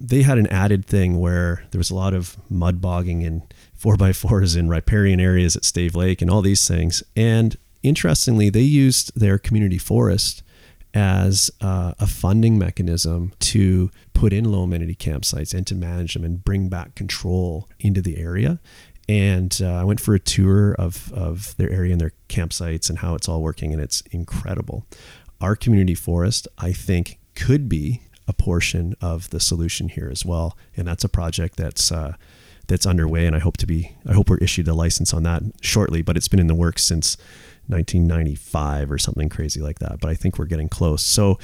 [0.00, 3.42] They had an added thing where there was a lot of mud bogging and
[3.74, 7.02] four by fours in riparian areas at Stave Lake and all these things.
[7.14, 10.42] And interestingly, they used their community forest
[10.94, 16.24] as uh, a funding mechanism to put in low amenity campsites and to manage them
[16.24, 18.58] and bring back control into the area.
[19.08, 22.98] And uh, I went for a tour of, of their area and their campsites and
[22.98, 24.84] how it's all working, and it's incredible.
[25.40, 30.58] Our community forest, I think, could be a portion of the solution here as well,
[30.76, 32.14] and that's a project that's uh,
[32.66, 35.42] that's underway, and I hope to be I hope we're issued a license on that
[35.62, 36.02] shortly.
[36.02, 37.16] But it's been in the works since
[37.68, 40.00] 1995 or something crazy like that.
[40.00, 41.02] But I think we're getting close.
[41.02, 41.38] So,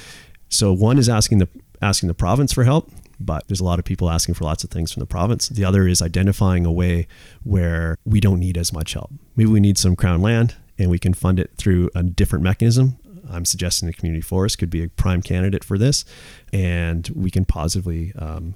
[0.49, 1.49] so one is asking the
[1.81, 4.69] asking the province for help, but there's a lot of people asking for lots of
[4.69, 5.49] things from the province.
[5.49, 7.07] The other is identifying a way
[7.43, 9.11] where we don't need as much help.
[9.35, 12.97] Maybe we need some crown land and we can fund it through a different mechanism.
[13.29, 16.05] I'm suggesting the community forest could be a prime candidate for this,
[16.53, 18.55] and we can positively um,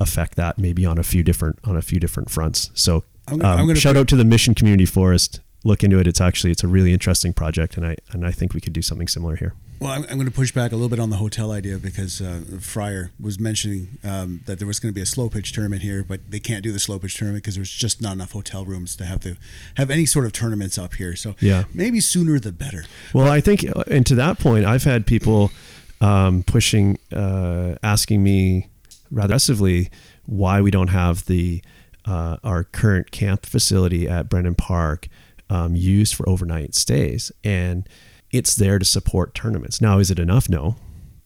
[0.00, 2.70] affect that maybe on a few different on a few different fronts.
[2.74, 6.06] So, um, I'm, I'm shout out to the Mission Community Forest look into it.
[6.06, 8.82] It's actually it's a really interesting project, and I and I think we could do
[8.82, 9.54] something similar here.
[9.80, 12.20] Well, I'm, I'm going to push back a little bit on the hotel idea because
[12.20, 15.82] uh, Fryer was mentioning um, that there was going to be a slow pitch tournament
[15.82, 18.64] here, but they can't do the slow pitch tournament because there's just not enough hotel
[18.64, 19.36] rooms to have to
[19.76, 21.14] have any sort of tournaments up here.
[21.14, 22.84] So yeah, maybe sooner the better.
[23.14, 25.52] Well, I think, uh, and to that point, I've had people
[26.00, 28.68] um, pushing, uh, asking me
[29.12, 29.90] rather aggressively
[30.26, 31.62] why we don't have the
[32.04, 35.08] uh, our current camp facility at Brennan Park
[35.50, 37.88] um, used for overnight stays, and
[38.30, 39.80] it's there to support tournaments.
[39.80, 40.48] Now, is it enough?
[40.48, 40.76] No.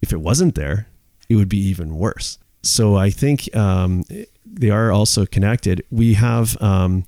[0.01, 0.89] If it wasn't there,
[1.29, 2.39] it would be even worse.
[2.63, 4.05] So I think um,
[4.45, 5.85] they are also connected.
[5.91, 7.05] We have um,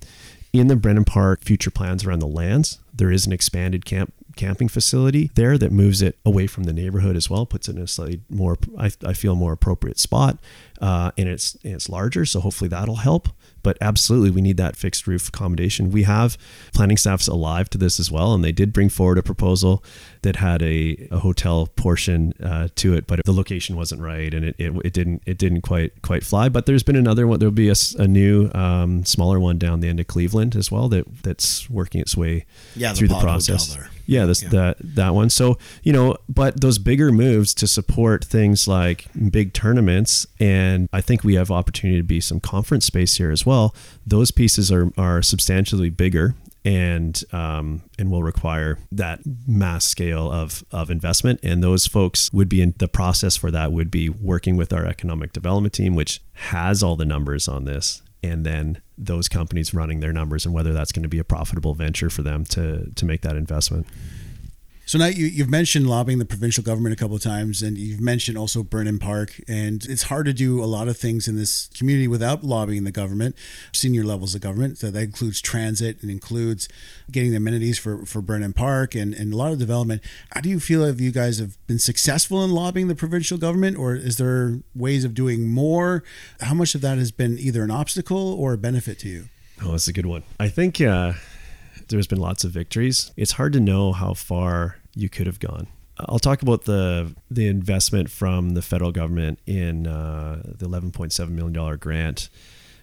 [0.53, 2.79] in the Brennan Park future plans around the lands.
[2.93, 7.15] There is an expanded camp camping facility there that moves it away from the neighborhood
[7.17, 10.39] as well, puts it in a slightly more, I, I feel, more appropriate spot,
[10.81, 12.25] uh, and it's and it's larger.
[12.25, 13.29] So hopefully that'll help
[13.65, 15.91] but absolutely we need that fixed roof accommodation.
[15.91, 16.39] We have
[16.73, 19.83] planning staffs alive to this as well, and they did bring forward a proposal
[20.23, 24.45] that had a, a hotel portion uh, to it, but the location wasn't right, and
[24.45, 26.49] it, it, it, didn't it didn't quite quite fly.
[26.49, 27.41] But there's been another one.
[27.41, 30.89] There'll be a, a new um, smaller one down the end of Cleveland as well
[30.91, 32.45] that that's working its way
[32.77, 33.77] yeah, through the, the process.
[34.07, 34.49] Yeah, this, yeah.
[34.51, 35.31] that that one.
[35.31, 41.01] So you know, but those bigger moves to support things like big tournaments, and I
[41.01, 43.75] think we have opportunity to be some conference space here as well well,
[44.07, 46.35] those pieces are, are substantially bigger
[46.65, 51.41] and um, and will require that mass scale of of investment.
[51.43, 54.87] And those folks would be in the process for that would be working with our
[54.87, 60.01] economic development team, which has all the numbers on this, and then those companies running
[60.01, 63.05] their numbers and whether that's going to be a profitable venture for them to to
[63.05, 63.87] make that investment.
[64.87, 68.01] So now you, you've mentioned lobbying the provincial government a couple of times, and you've
[68.01, 69.41] mentioned also Burnham Park.
[69.49, 72.93] And it's hard to do a lot of things in this community without lobbying the
[72.93, 73.35] government,
[73.73, 74.77] senior levels of government.
[74.79, 76.69] So that includes transit and includes
[77.11, 80.03] getting the amenities for, for Burnham Park and, and a lot of development.
[80.33, 83.79] How do you feel if you guys have been successful in lobbying the provincial government,
[83.79, 86.05] or is there ways of doing more?
[86.41, 89.25] How much of that has been either an obstacle or a benefit to you?
[89.63, 90.25] Oh, that's a good one.
[90.39, 91.15] I think uh,
[91.89, 93.13] there's been lots of victories.
[93.17, 95.67] It's hard to know how far you could have gone.
[95.99, 101.53] I'll talk about the the investment from the federal government in uh, the 11.7 million
[101.53, 102.29] dollar grant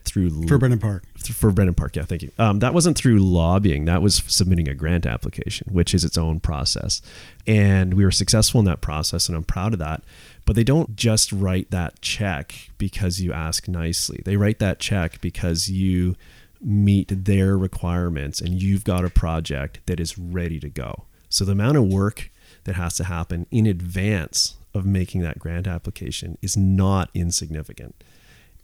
[0.04, 1.04] through For Burnham Park.
[1.20, 1.95] for Brennan Park.
[1.95, 2.32] Yeah, thank you.
[2.39, 3.86] Um, that wasn't through lobbying.
[3.86, 7.02] That was submitting a grant application, which is its own process.
[7.45, 10.02] And we were successful in that process, and I'm proud of that.
[10.45, 14.22] But they don't just write that check because you ask nicely.
[14.26, 16.16] They write that check because you
[16.62, 21.05] meet their requirements and you've got a project that is ready to go.
[21.30, 22.30] So the amount of work
[22.66, 28.03] that has to happen in advance of making that grant application is not insignificant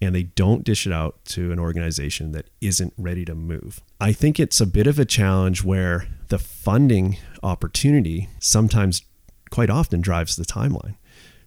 [0.01, 3.81] and they don't dish it out to an organization that isn't ready to move.
[3.99, 9.01] I think it's a bit of a challenge where the funding opportunity sometimes,
[9.49, 10.95] quite often, drives the timeline.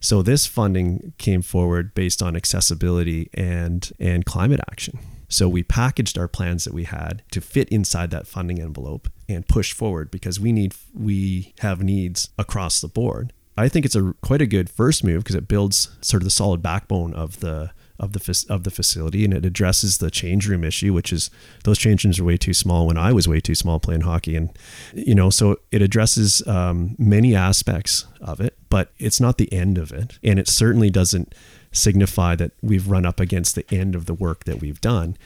[0.00, 4.98] So this funding came forward based on accessibility and and climate action.
[5.30, 9.46] So we packaged our plans that we had to fit inside that funding envelope and
[9.46, 13.32] push forward because we need we have needs across the board.
[13.56, 16.30] I think it's a quite a good first move because it builds sort of the
[16.30, 17.70] solid backbone of the
[18.00, 21.30] of the of the facility and it addresses the change room issue which is
[21.64, 24.34] those change rooms are way too small when I was way too small playing hockey
[24.34, 24.50] and
[24.94, 29.76] you know so it addresses um, many aspects of it but it's not the end
[29.76, 31.34] of it and it certainly doesn't
[31.72, 35.16] signify that we've run up against the end of the work that we've done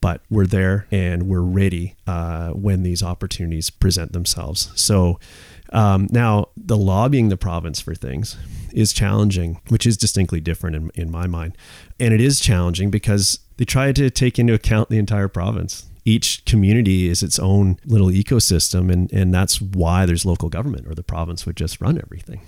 [0.00, 5.18] but we're there and we're ready uh, when these opportunities present themselves so
[5.74, 8.36] um, now, the lobbying the province for things
[8.72, 11.58] is challenging, which is distinctly different in, in my mind.
[11.98, 15.86] And it is challenging because they try to take into account the entire province.
[16.04, 20.94] Each community is its own little ecosystem, and, and that's why there's local government, or
[20.94, 22.42] the province would just run everything.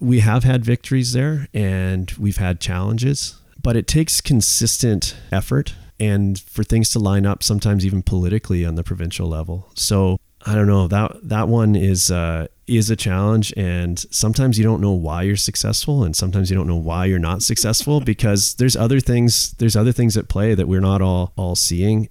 [0.00, 6.38] We have had victories there, and we've had challenges, but it takes consistent effort and
[6.40, 9.70] for things to line up, sometimes even politically on the provincial level.
[9.74, 14.64] So I don't know that that one is uh, is a challenge, and sometimes you
[14.64, 18.54] don't know why you're successful, and sometimes you don't know why you're not successful because
[18.54, 22.08] there's other things there's other things at play that we're not all all seeing.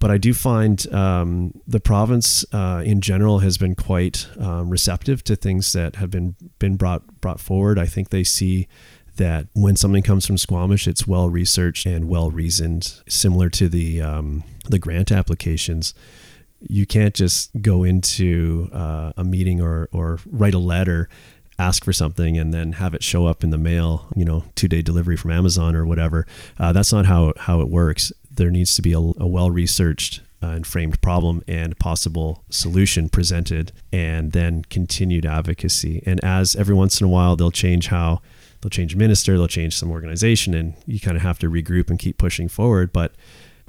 [0.00, 5.22] But I do find um, the province uh, in general has been quite um, receptive
[5.24, 7.78] to things that have been been brought brought forward.
[7.78, 8.66] I think they see
[9.16, 14.00] that when something comes from Squamish, it's well researched and well reasoned, similar to the
[14.00, 15.92] um, the grant applications.
[16.60, 21.08] You can't just go into uh, a meeting or, or write a letter
[21.58, 24.66] ask for something and then have it show up in the mail you know two
[24.66, 26.26] day delivery from amazon or whatever.
[26.58, 30.20] Uh, that's not how, how it works there needs to be a, a well researched
[30.42, 36.74] uh, and framed problem and possible solution presented and then continued advocacy and as every
[36.74, 38.22] once in a while they'll change how
[38.60, 41.98] they'll change minister they'll change some organization and you kind of have to regroup and
[41.98, 43.14] keep pushing forward but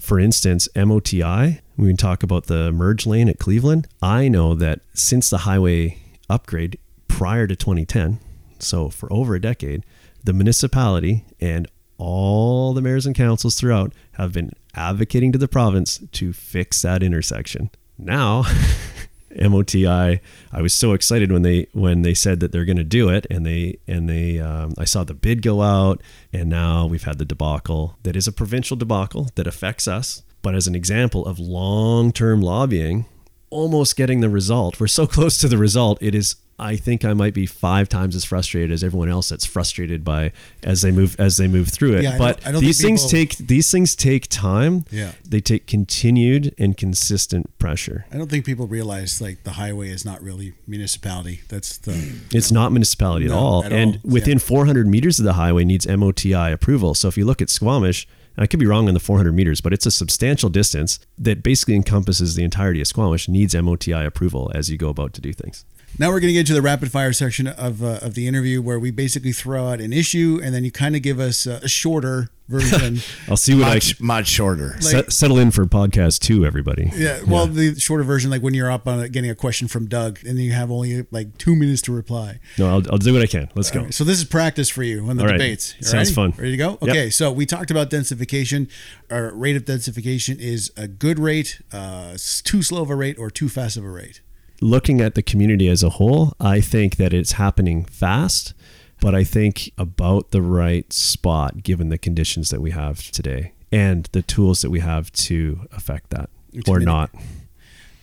[0.02, 3.88] for instance, MOTI, we can talk about the merge lane at Cleveland.
[4.02, 8.20] I know that since the highway upgrade prior to 2010,
[8.58, 9.86] so for over a decade,
[10.24, 11.68] the municipality and
[12.02, 17.04] all the mayors and councils throughout have been advocating to the province to fix that
[17.04, 17.70] intersection.
[17.96, 18.44] Now,
[19.40, 20.20] MOTI.
[20.52, 23.28] I was so excited when they when they said that they're going to do it,
[23.30, 26.02] and they and they um, I saw the bid go out,
[26.34, 30.24] and now we've had the debacle that is a provincial debacle that affects us.
[30.42, 33.06] But as an example of long term lobbying,
[33.52, 36.00] almost getting the result, we're so close to the result.
[36.02, 39.46] It is I think I might be five times as frustrated as everyone else that's
[39.46, 40.32] frustrated by
[40.64, 42.04] as they move as they move through it.
[42.04, 44.86] Yeah, I but don't- I don't these things people- take these things take time.
[44.92, 45.12] Yeah.
[45.28, 48.06] They take continued and consistent pressure.
[48.12, 51.42] I don't think people realize like the highway is not really municipality.
[51.50, 53.64] That's the It's not municipality at No, all.
[53.66, 54.12] at and all.
[54.12, 54.40] within Yeah.
[54.46, 56.94] 400 meters of the highway needs MOTI approval.
[56.94, 58.08] So if you look at Squamish,
[58.38, 61.76] I could be wrong on the 400 meters, but it's a substantial distance that basically
[61.76, 65.66] encompasses the entirety of Squamish, needs MOTI approval as you go about to do things.
[66.02, 68.60] Now we're going to get into the rapid fire section of, uh, of the interview
[68.60, 71.58] where we basically throw out an issue and then you kind of give us a,
[71.62, 73.02] a shorter version.
[73.30, 74.70] I'll see what much, I much shorter.
[74.70, 76.90] Like- set, settle in for podcast two, everybody.
[76.96, 79.86] Yeah, well, the shorter version, like when you're up on a, getting a question from
[79.86, 82.40] Doug, and you have only like two minutes to reply.
[82.58, 83.52] No, I'll, I'll do what I can.
[83.54, 83.92] Let's go.
[83.92, 85.34] So this is practice for you on the All right.
[85.34, 85.76] debates.
[85.78, 86.32] You Sounds ready?
[86.32, 86.42] fun.
[86.42, 86.72] Ready to go?
[86.82, 86.90] Yep.
[86.90, 87.10] Okay.
[87.12, 88.72] So we talked about densification.
[89.12, 93.30] Our rate of densification is a good rate, uh, too slow of a rate, or
[93.30, 94.22] too fast of a rate.
[94.62, 98.54] Looking at the community as a whole, I think that it's happening fast,
[99.02, 104.08] but I think about the right spot given the conditions that we have today and
[104.12, 106.30] the tools that we have to affect that
[106.68, 107.10] or not.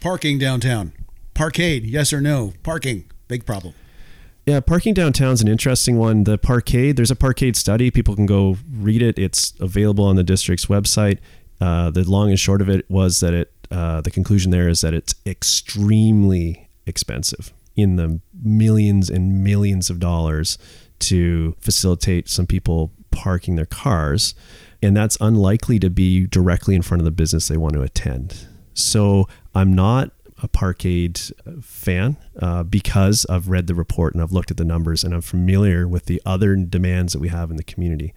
[0.00, 0.92] Parking downtown.
[1.34, 2.52] Parkade, yes or no?
[2.62, 3.74] Parking, big problem.
[4.46, 6.24] Yeah, parking downtown is an interesting one.
[6.24, 7.90] The parkade, there's a parkade study.
[7.90, 9.18] People can go read it.
[9.18, 11.18] It's available on the district's website.
[11.60, 14.80] Uh, the long and short of it was that it, uh, the conclusion there is
[14.80, 20.58] that it's extremely expensive in the millions and millions of dollars
[20.98, 24.34] to facilitate some people parking their cars.
[24.82, 28.46] And that's unlikely to be directly in front of the business they want to attend.
[28.74, 30.12] So I'm not
[30.42, 35.02] a parkade fan uh, because I've read the report and I've looked at the numbers
[35.02, 38.14] and I'm familiar with the other demands that we have in the community.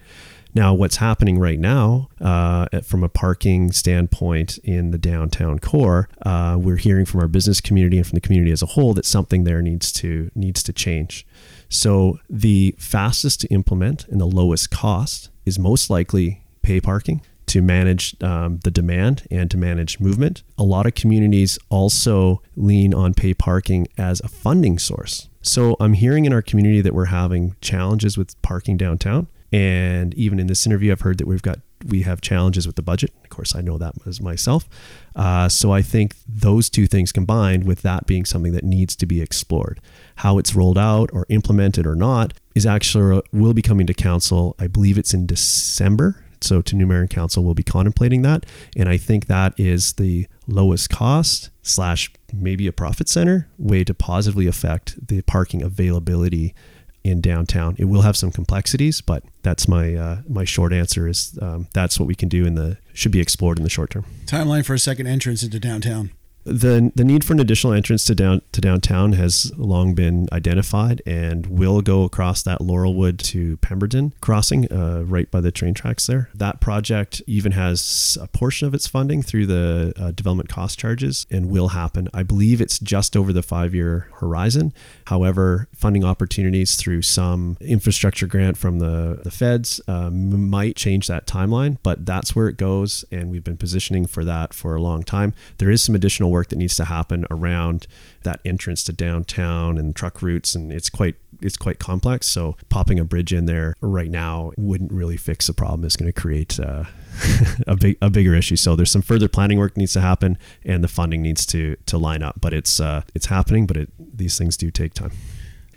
[0.53, 6.57] Now, what's happening right now, uh, from a parking standpoint in the downtown core, uh,
[6.59, 9.45] we're hearing from our business community and from the community as a whole that something
[9.45, 11.25] there needs to needs to change.
[11.69, 17.61] So, the fastest to implement and the lowest cost is most likely pay parking to
[17.61, 20.43] manage um, the demand and to manage movement.
[20.57, 25.27] A lot of communities also lean on pay parking as a funding source.
[25.41, 29.27] So I'm hearing in our community that we're having challenges with parking downtown.
[29.51, 32.81] And even in this interview, I've heard that we've got we have challenges with the
[32.81, 33.11] budget.
[33.23, 34.69] Of course, I know that as myself.
[35.15, 39.05] Uh, so I think those two things combined, with that being something that needs to
[39.05, 39.81] be explored,
[40.17, 44.55] how it's rolled out or implemented or not, is actually will be coming to council.
[44.59, 46.23] I believe it's in December.
[46.43, 50.25] So to New Marin Council, we'll be contemplating that, and I think that is the
[50.47, 56.55] lowest cost slash maybe a profit center way to positively affect the parking availability
[57.03, 57.75] in downtown.
[57.77, 61.99] It will have some complexities, but that's my uh, my short answer is um, that's
[61.99, 64.05] what we can do in the should be explored in the short term.
[64.25, 66.11] Timeline for a second entrance into downtown.
[66.43, 71.01] The the need for an additional entrance to down to downtown has long been identified
[71.05, 76.07] and will go across that Laurelwood to Pemberton crossing uh, right by the train tracks
[76.07, 76.29] there.
[76.33, 81.27] That project even has a portion of its funding through the uh, development cost charges
[81.29, 82.09] and will happen.
[82.11, 84.73] I believe it's just over the five year horizon.
[85.05, 91.27] However, funding opportunities through some infrastructure grant from the the feds um, might change that
[91.27, 95.03] timeline, but that's where it goes, and we've been positioning for that for a long
[95.03, 95.35] time.
[95.59, 97.88] There is some additional work that needs to happen around
[98.23, 102.27] that entrance to downtown and truck routes, and it's quite it's quite complex.
[102.27, 105.86] So popping a bridge in there right now wouldn't really fix the problem.
[105.86, 106.86] It's going to create uh,
[107.67, 108.55] a big a bigger issue.
[108.55, 111.97] So there's some further planning work needs to happen, and the funding needs to to
[111.97, 112.41] line up.
[112.41, 113.67] But it's uh, it's happening.
[113.67, 115.11] But it these things do take time.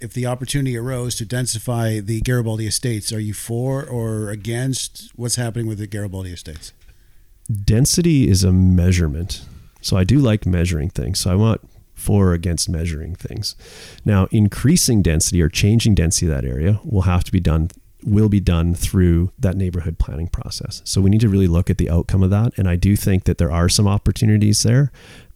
[0.00, 5.36] If the opportunity arose to densify the Garibaldi Estates, are you for or against what's
[5.36, 6.72] happening with the Garibaldi Estates?
[7.52, 9.44] density is a measurement.
[9.84, 11.20] So I do like measuring things.
[11.20, 11.60] So I want
[11.94, 13.54] for or against measuring things.
[14.04, 17.70] Now, increasing density or changing density of that area will have to be done
[18.02, 20.82] will be done through that neighborhood planning process.
[20.84, 23.24] So we need to really look at the outcome of that and I do think
[23.24, 24.92] that there are some opportunities there.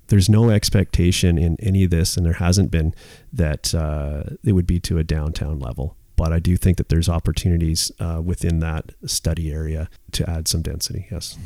[0.08, 2.94] There's no expectation in any of this and there hasn't been
[3.32, 5.96] that uh, it would be to a downtown level.
[6.16, 10.60] But I do think that there's opportunities uh, within that study area to add some
[10.60, 11.06] density.
[11.10, 11.38] Yes.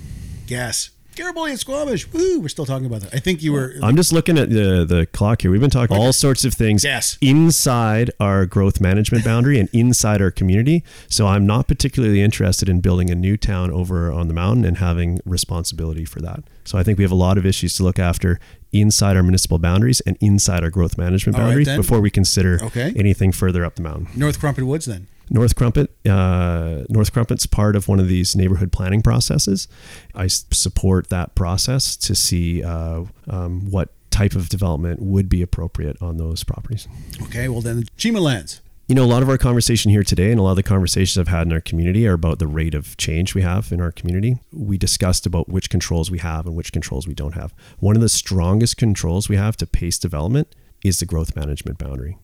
[0.49, 0.91] Gas.
[1.15, 2.11] Garibaldi and Squamish.
[2.13, 2.41] Woo!
[2.41, 3.15] We're still talking about that.
[3.15, 3.75] I think you were.
[3.83, 5.51] I'm just looking at the the clock here.
[5.51, 7.19] We've been talking all sorts of things Yes.
[7.21, 10.83] inside our growth management boundary and inside our community.
[11.09, 14.79] So I'm not particularly interested in building a new town over on the mountain and
[14.79, 16.45] having responsibility for that.
[16.65, 18.39] So I think we have a lot of issues to look after
[18.73, 21.77] inside our municipal boundaries and inside our growth management right, boundaries then.
[21.77, 22.93] before we consider Okay.
[22.97, 24.09] anything further up the mountain.
[24.17, 25.09] North Crumpit Woods then.
[25.33, 29.67] North Crumpit, uh, North Crumpit's part of one of these neighborhood planning processes.
[30.15, 35.41] I s- support that process to see uh, um, what type of development would be
[35.41, 36.87] appropriate on those properties.
[37.23, 38.61] Okay, well then, Cheema Lands.
[38.89, 41.17] You know, a lot of our conversation here today and a lot of the conversations
[41.17, 43.91] I've had in our community are about the rate of change we have in our
[43.91, 44.37] community.
[44.53, 47.55] We discussed about which controls we have and which controls we don't have.
[47.79, 50.55] One of the strongest controls we have to pace development
[50.85, 52.19] is the growth management boundary.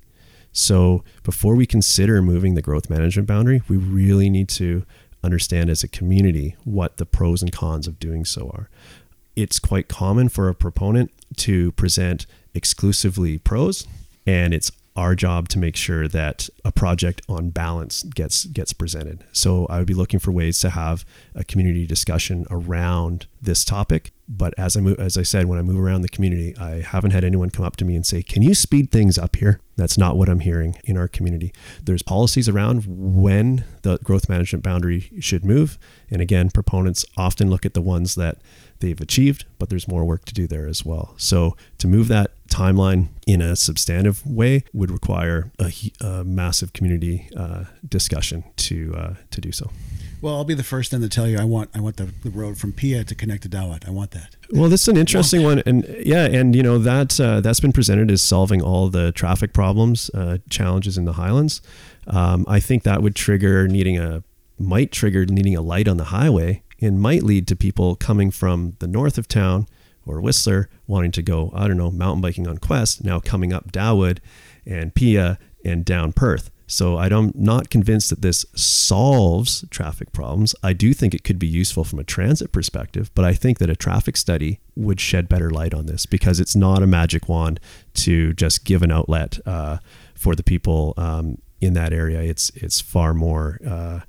[0.58, 4.84] So before we consider moving the growth management boundary, we really need to
[5.22, 8.68] understand as a community what the pros and cons of doing so are.
[9.36, 13.86] It's quite common for a proponent to present exclusively pros,
[14.26, 19.24] and it's our job to make sure that a project on balance gets gets presented.
[19.30, 21.04] So I would be looking for ways to have
[21.36, 24.10] a community discussion around this topic.
[24.28, 27.12] But as I move, as I said, when I move around the community, I haven't
[27.12, 29.96] had anyone come up to me and say, "Can you speed things up here?" That's
[29.96, 31.52] not what I'm hearing in our community.
[31.82, 35.78] There's policies around when the growth management boundary should move,
[36.10, 38.38] and again, proponents often look at the ones that
[38.80, 41.14] they've achieved, but there's more work to do there as well.
[41.16, 47.28] So to move that timeline in a substantive way would require a, a massive community
[47.36, 49.70] uh, discussion to uh, to do so.
[50.20, 52.30] Well, I'll be the first then to tell you I want I want the, the
[52.30, 53.86] road from Pia to connect to Dawat.
[53.86, 54.34] I want that.
[54.50, 57.72] Well, this is an interesting one, and yeah, and you know that uh, that's been
[57.72, 61.62] presented as solving all the traffic problems, uh, challenges in the Highlands.
[62.08, 64.24] Um, I think that would trigger needing a
[64.58, 68.74] might trigger needing a light on the highway, and might lead to people coming from
[68.80, 69.68] the north of town
[70.08, 73.70] or Whistler wanting to go, I don't know, mountain biking on Quest, now coming up
[73.70, 74.18] Dawood
[74.66, 76.50] and Pia and down Perth.
[76.70, 80.54] So I'm not convinced that this solves traffic problems.
[80.62, 83.70] I do think it could be useful from a transit perspective, but I think that
[83.70, 87.58] a traffic study would shed better light on this because it's not a magic wand
[87.94, 89.78] to just give an outlet uh,
[90.14, 92.20] for the people um, in that area.
[92.20, 93.58] It's it's far more.
[93.66, 94.00] Uh,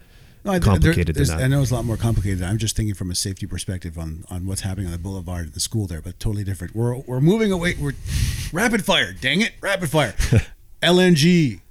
[0.44, 1.38] no, complicated there.
[1.38, 2.44] I know it's a lot more complicated.
[2.44, 5.54] I'm just thinking from a safety perspective on, on what's happening on the boulevard and
[5.54, 6.76] the school there, but totally different.
[6.76, 7.76] We're we're moving away.
[7.80, 7.94] We're
[8.54, 9.14] rapid fire.
[9.14, 10.14] Dang it, rapid fire.
[10.82, 11.62] LNG.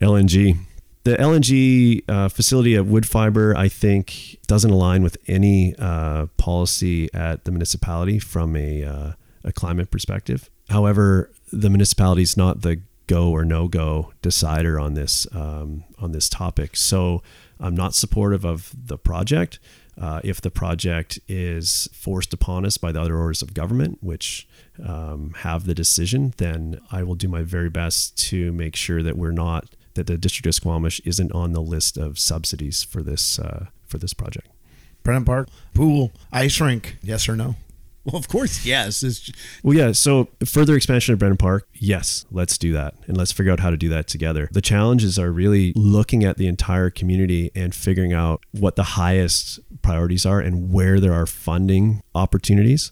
[0.00, 0.58] LNG.
[1.04, 7.44] The LNG uh, facility at Woodfibre, I think, doesn't align with any uh, policy at
[7.44, 10.50] the municipality from a, uh, a climate perspective.
[10.68, 16.12] However, the municipality is not the go or no go decider on this um, on
[16.12, 16.76] this topic.
[16.76, 17.22] So
[17.60, 19.58] I'm not supportive of the project.
[20.00, 24.48] Uh, if the project is forced upon us by the other orders of government, which
[24.82, 29.18] um, have the decision, then I will do my very best to make sure that
[29.18, 33.38] we're not that the District of Squamish isn't on the list of subsidies for this
[33.38, 34.48] uh, for this project.
[35.02, 37.56] Brennan Park pool ice rink, yes or no?
[38.10, 39.02] Well, of course, yes.
[39.02, 39.30] It's,
[39.62, 39.92] well, yeah.
[39.92, 43.70] So further expansion of Brennan Park, yes, let's do that, and let's figure out how
[43.70, 44.48] to do that together.
[44.50, 49.60] The challenges are really looking at the entire community and figuring out what the highest
[49.82, 52.90] priorities are and where there are funding opportunities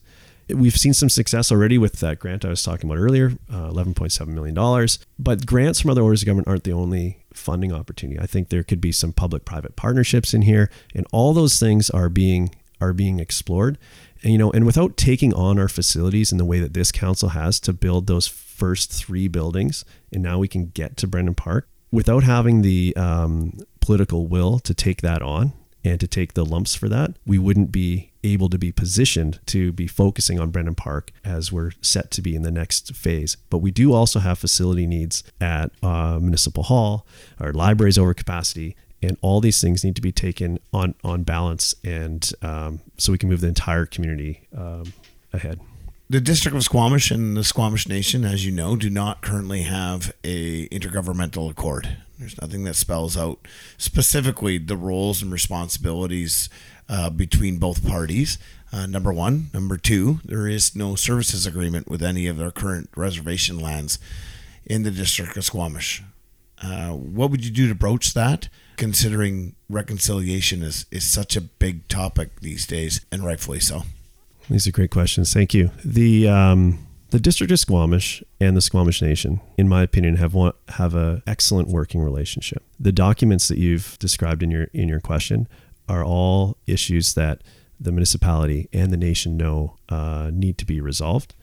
[0.49, 4.29] We've seen some success already with that grant I was talking about earlier, uh, $11.7
[4.29, 4.89] million.
[5.19, 8.19] But grants from other orders of government aren't the only funding opportunity.
[8.19, 11.91] I think there could be some public private partnerships in here, and all those things
[11.91, 13.77] are being are being explored.
[14.23, 17.61] You know, and without taking on our facilities in the way that this council has
[17.61, 22.25] to build those first three buildings, and now we can get to Brennan Park without
[22.25, 25.53] having the um, political will to take that on
[25.85, 29.73] and to take the lumps for that, we wouldn't be able to be positioned to
[29.73, 33.37] be focusing on Brennan Park as we're set to be in the next phase.
[33.49, 37.07] But we do also have facility needs at uh, Municipal Hall,
[37.39, 41.75] our libraries over capacity, and all these things need to be taken on on balance,
[41.85, 44.93] and um, so we can move the entire community um,
[45.33, 45.61] ahead.
[46.11, 50.13] The District of Squamish and the Squamish Nation, as you know, do not currently have
[50.25, 51.99] a intergovernmental accord.
[52.19, 53.47] There's nothing that spells out
[53.77, 56.49] specifically the roles and responsibilities
[56.89, 58.39] uh, between both parties.
[58.73, 59.51] Uh, number one.
[59.55, 63.99] Number two, there is no services agreement with any of their current reservation lands
[64.67, 66.03] in the District of Squamish.
[66.63, 71.87] Uh, what would you do to broach that, considering reconciliation is, is such a big
[71.89, 73.83] topic these days, and rightfully so?
[74.49, 75.35] These are great questions.
[75.35, 75.71] Thank you.
[75.85, 80.53] The um, the District of Squamish and the Squamish Nation, in my opinion, have one,
[80.71, 82.63] have a excellent working relationship.
[82.81, 85.49] The documents that you've described in your in your question
[85.89, 87.43] are all issues that
[87.81, 91.35] the municipality and the nation know uh, need to be resolved,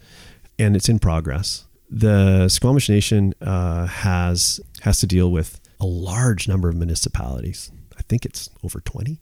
[0.58, 1.66] and it's in progress.
[1.90, 7.72] The Squamish Nation uh, has has to deal with a large number of municipalities.
[7.98, 9.22] I think it's over twenty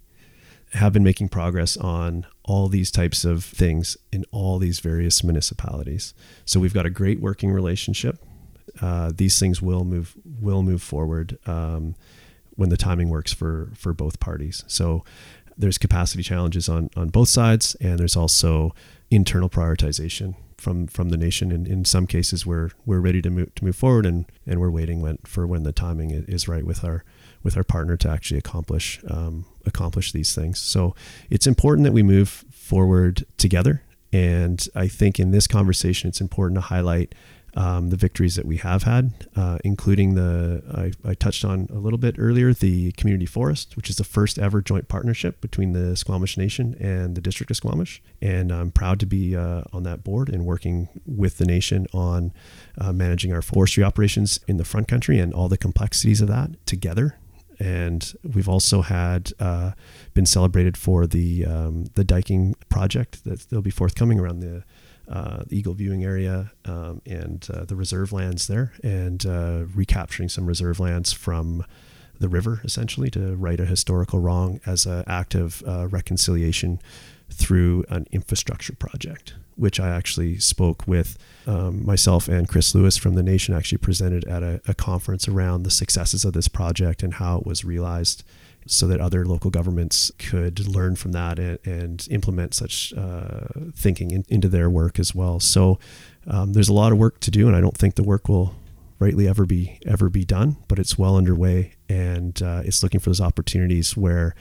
[0.74, 6.16] have been making progress on all these types of things in all these various municipalities.
[6.46, 8.18] So we've got a great working relationship.
[8.82, 11.96] Uh, these things will move will move forward um,
[12.56, 14.64] when the timing works for for both parties.
[14.68, 15.04] So
[15.56, 18.74] there's capacity challenges on on both sides, and there's also
[19.12, 21.52] internal prioritization from from the nation.
[21.52, 24.72] And in some cases, we're we're ready to move to move forward, and and we're
[24.72, 27.04] waiting when, for when the timing is right with our
[27.44, 30.60] with our partner to actually accomplish um, accomplish these things.
[30.60, 30.96] So
[31.30, 33.84] it's important that we move forward together.
[34.14, 37.16] And I think in this conversation, it's important to highlight
[37.56, 40.64] um, the victories that we have had, uh, including the
[41.06, 44.40] I, I, touched on a little bit earlier the community forest, which is the first
[44.40, 49.00] ever joint partnership between the Squamish Nation and the District of Squamish, and I'm proud
[49.02, 52.34] to be uh, on that board and working with the nation on
[52.80, 56.66] uh, managing our forestry operations in the front country and all the complexities of that
[56.66, 57.18] together.
[57.60, 59.72] And we've also had uh,
[60.16, 64.64] been celebrated for the um, the diking project that will be forthcoming around the,
[65.08, 70.30] uh, the Eagle Viewing area um, and uh, the reserve lands there, and uh, recapturing
[70.30, 71.66] some reserve lands from
[72.20, 76.80] the river essentially to right a historical wrong as an act of uh, reconciliation
[77.30, 83.16] through an infrastructure project which I actually spoke with um, myself and Chris Lewis from
[83.16, 87.16] the Nation actually presented at a, a, conference around the successes of this project and
[87.16, 88.24] how it was realized
[88.66, 94.12] so that other local governments could learn from that and, and implement such uh, thinking
[94.12, 95.40] in, into their work as well.
[95.40, 95.80] So
[96.28, 98.56] um, there's a lot of work to do, and I don't think the work will
[99.00, 103.10] rightly ever be ever be done, but it's well underway, and uh, it's looking for
[103.10, 104.36] those opportunities where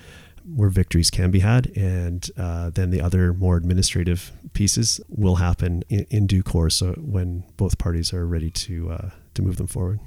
[0.44, 5.82] where victories can be had, and uh, then the other more administrative pieces will happen
[5.88, 9.66] in, in due course so when both parties are ready to uh, to move them
[9.66, 10.00] forward.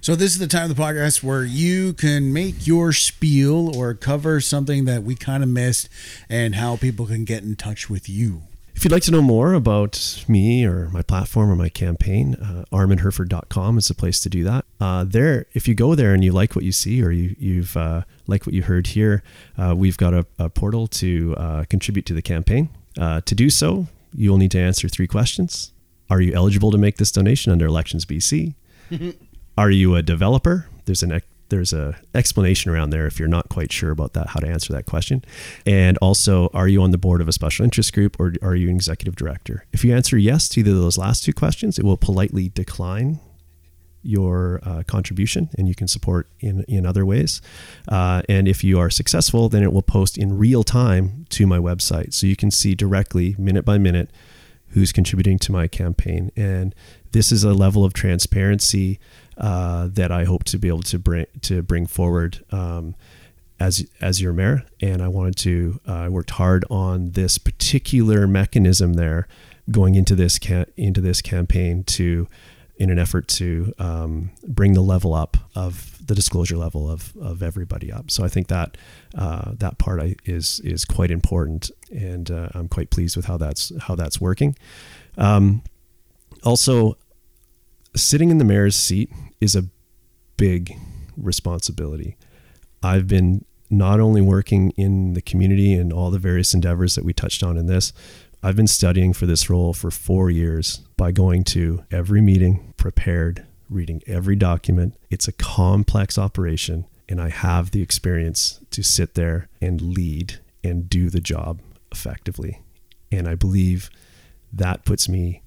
[0.00, 3.94] So this is the time of the podcast where you can make your spiel or
[3.94, 5.88] cover something that we kind of missed,
[6.28, 8.42] and how people can get in touch with you.
[8.74, 12.64] If you'd like to know more about me or my platform or my campaign, uh,
[12.72, 14.64] armandhurford.com is the place to do that.
[14.80, 17.76] Uh, there, if you go there and you like what you see or you, you've
[17.76, 19.24] uh, like what you heard here,
[19.58, 22.68] uh, we've got a, a portal to uh, contribute to the campaign.
[22.96, 25.72] Uh, to do so, you will need to answer three questions.
[26.08, 28.54] Are you eligible to make this donation under Elections BC?
[29.58, 30.68] Are you a developer?
[30.84, 34.38] There's an there's a explanation around there if you're not quite sure about that how
[34.38, 35.24] to answer that question
[35.66, 38.68] and also are you on the board of a special interest group or are you
[38.68, 41.84] an executive director if you answer yes to either of those last two questions it
[41.84, 43.18] will politely decline
[44.02, 47.42] your uh, contribution and you can support in, in other ways.
[47.88, 51.58] Uh, and if you are successful, then it will post in real time to my
[51.58, 52.14] website.
[52.14, 54.08] So you can see directly, minute by minute,
[54.68, 56.30] who's contributing to my campaign.
[56.36, 56.74] And
[57.12, 58.98] this is a level of transparency
[59.38, 62.94] uh, that I hope to be able to bring to bring forward um,
[63.60, 64.64] as as your mayor.
[64.80, 69.28] And I wanted to uh, I worked hard on this particular mechanism there
[69.70, 72.28] going into this ca- into this campaign to
[72.78, 77.42] in an effort to um, bring the level up of the disclosure level of, of
[77.42, 78.10] everybody up.
[78.10, 78.76] So I think that
[79.16, 83.72] uh, that part is is quite important, and uh, I'm quite pleased with how that's
[83.80, 84.56] how that's working.
[85.16, 85.62] Um,
[86.44, 86.96] also,
[87.94, 89.10] sitting in the mayor's seat
[89.40, 89.64] is a
[90.36, 90.76] big
[91.16, 92.16] responsibility.
[92.82, 97.12] I've been not only working in the community and all the various endeavors that we
[97.12, 97.92] touched on in this,
[98.42, 103.44] I've been studying for this role for four years by going to every meeting prepared,
[103.68, 104.94] reading every document.
[105.10, 110.88] It's a complex operation, and I have the experience to sit there and lead and
[110.88, 111.60] do the job
[111.90, 112.62] effectively.
[113.10, 113.90] And I believe
[114.52, 115.42] that puts me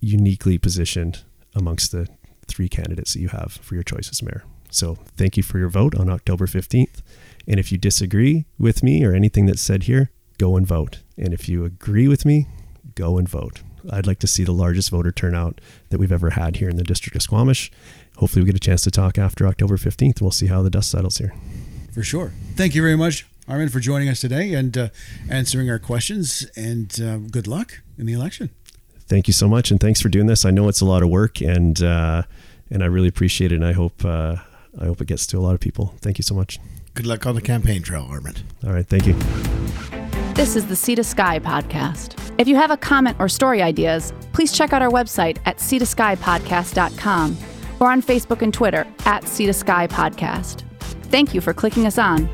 [0.00, 1.22] uniquely positioned
[1.54, 2.08] amongst the
[2.46, 4.44] three candidates that you have for your choice as mayor.
[4.70, 7.00] So thank you for your vote on October 15th.
[7.46, 11.02] And if you disagree with me or anything that's said here, go and vote.
[11.16, 12.48] And if you agree with me,
[12.94, 13.62] go and vote.
[13.90, 16.84] I'd like to see the largest voter turnout that we've ever had here in the
[16.84, 17.70] District of Squamish.
[18.16, 20.20] Hopefully, we get a chance to talk after October 15th.
[20.20, 21.34] We'll see how the dust settles here.
[21.92, 22.32] For sure.
[22.56, 24.88] Thank you very much, Armand, for joining us today and uh,
[25.28, 26.46] answering our questions.
[26.56, 28.50] And uh, good luck in the election
[29.06, 30.44] thank you so much, and thanks for doing this.
[30.44, 32.22] I know it's a lot of work, and uh,
[32.70, 33.56] and I really appreciate it.
[33.56, 34.36] And I hope uh,
[34.80, 35.94] I hope it gets to a lot of people.
[36.00, 36.58] Thank you so much.
[36.94, 38.42] Good luck on the campaign trail, Armand.
[38.64, 39.14] All right, thank you.
[40.34, 42.20] This is the Sea to Sky podcast.
[42.38, 47.38] If you have a comment or story ideas, please check out our website at seatoskypodcast.com
[47.80, 50.62] or on Facebook and Twitter at Sea to Sky Podcast.
[51.04, 52.28] Thank you for clicking us on.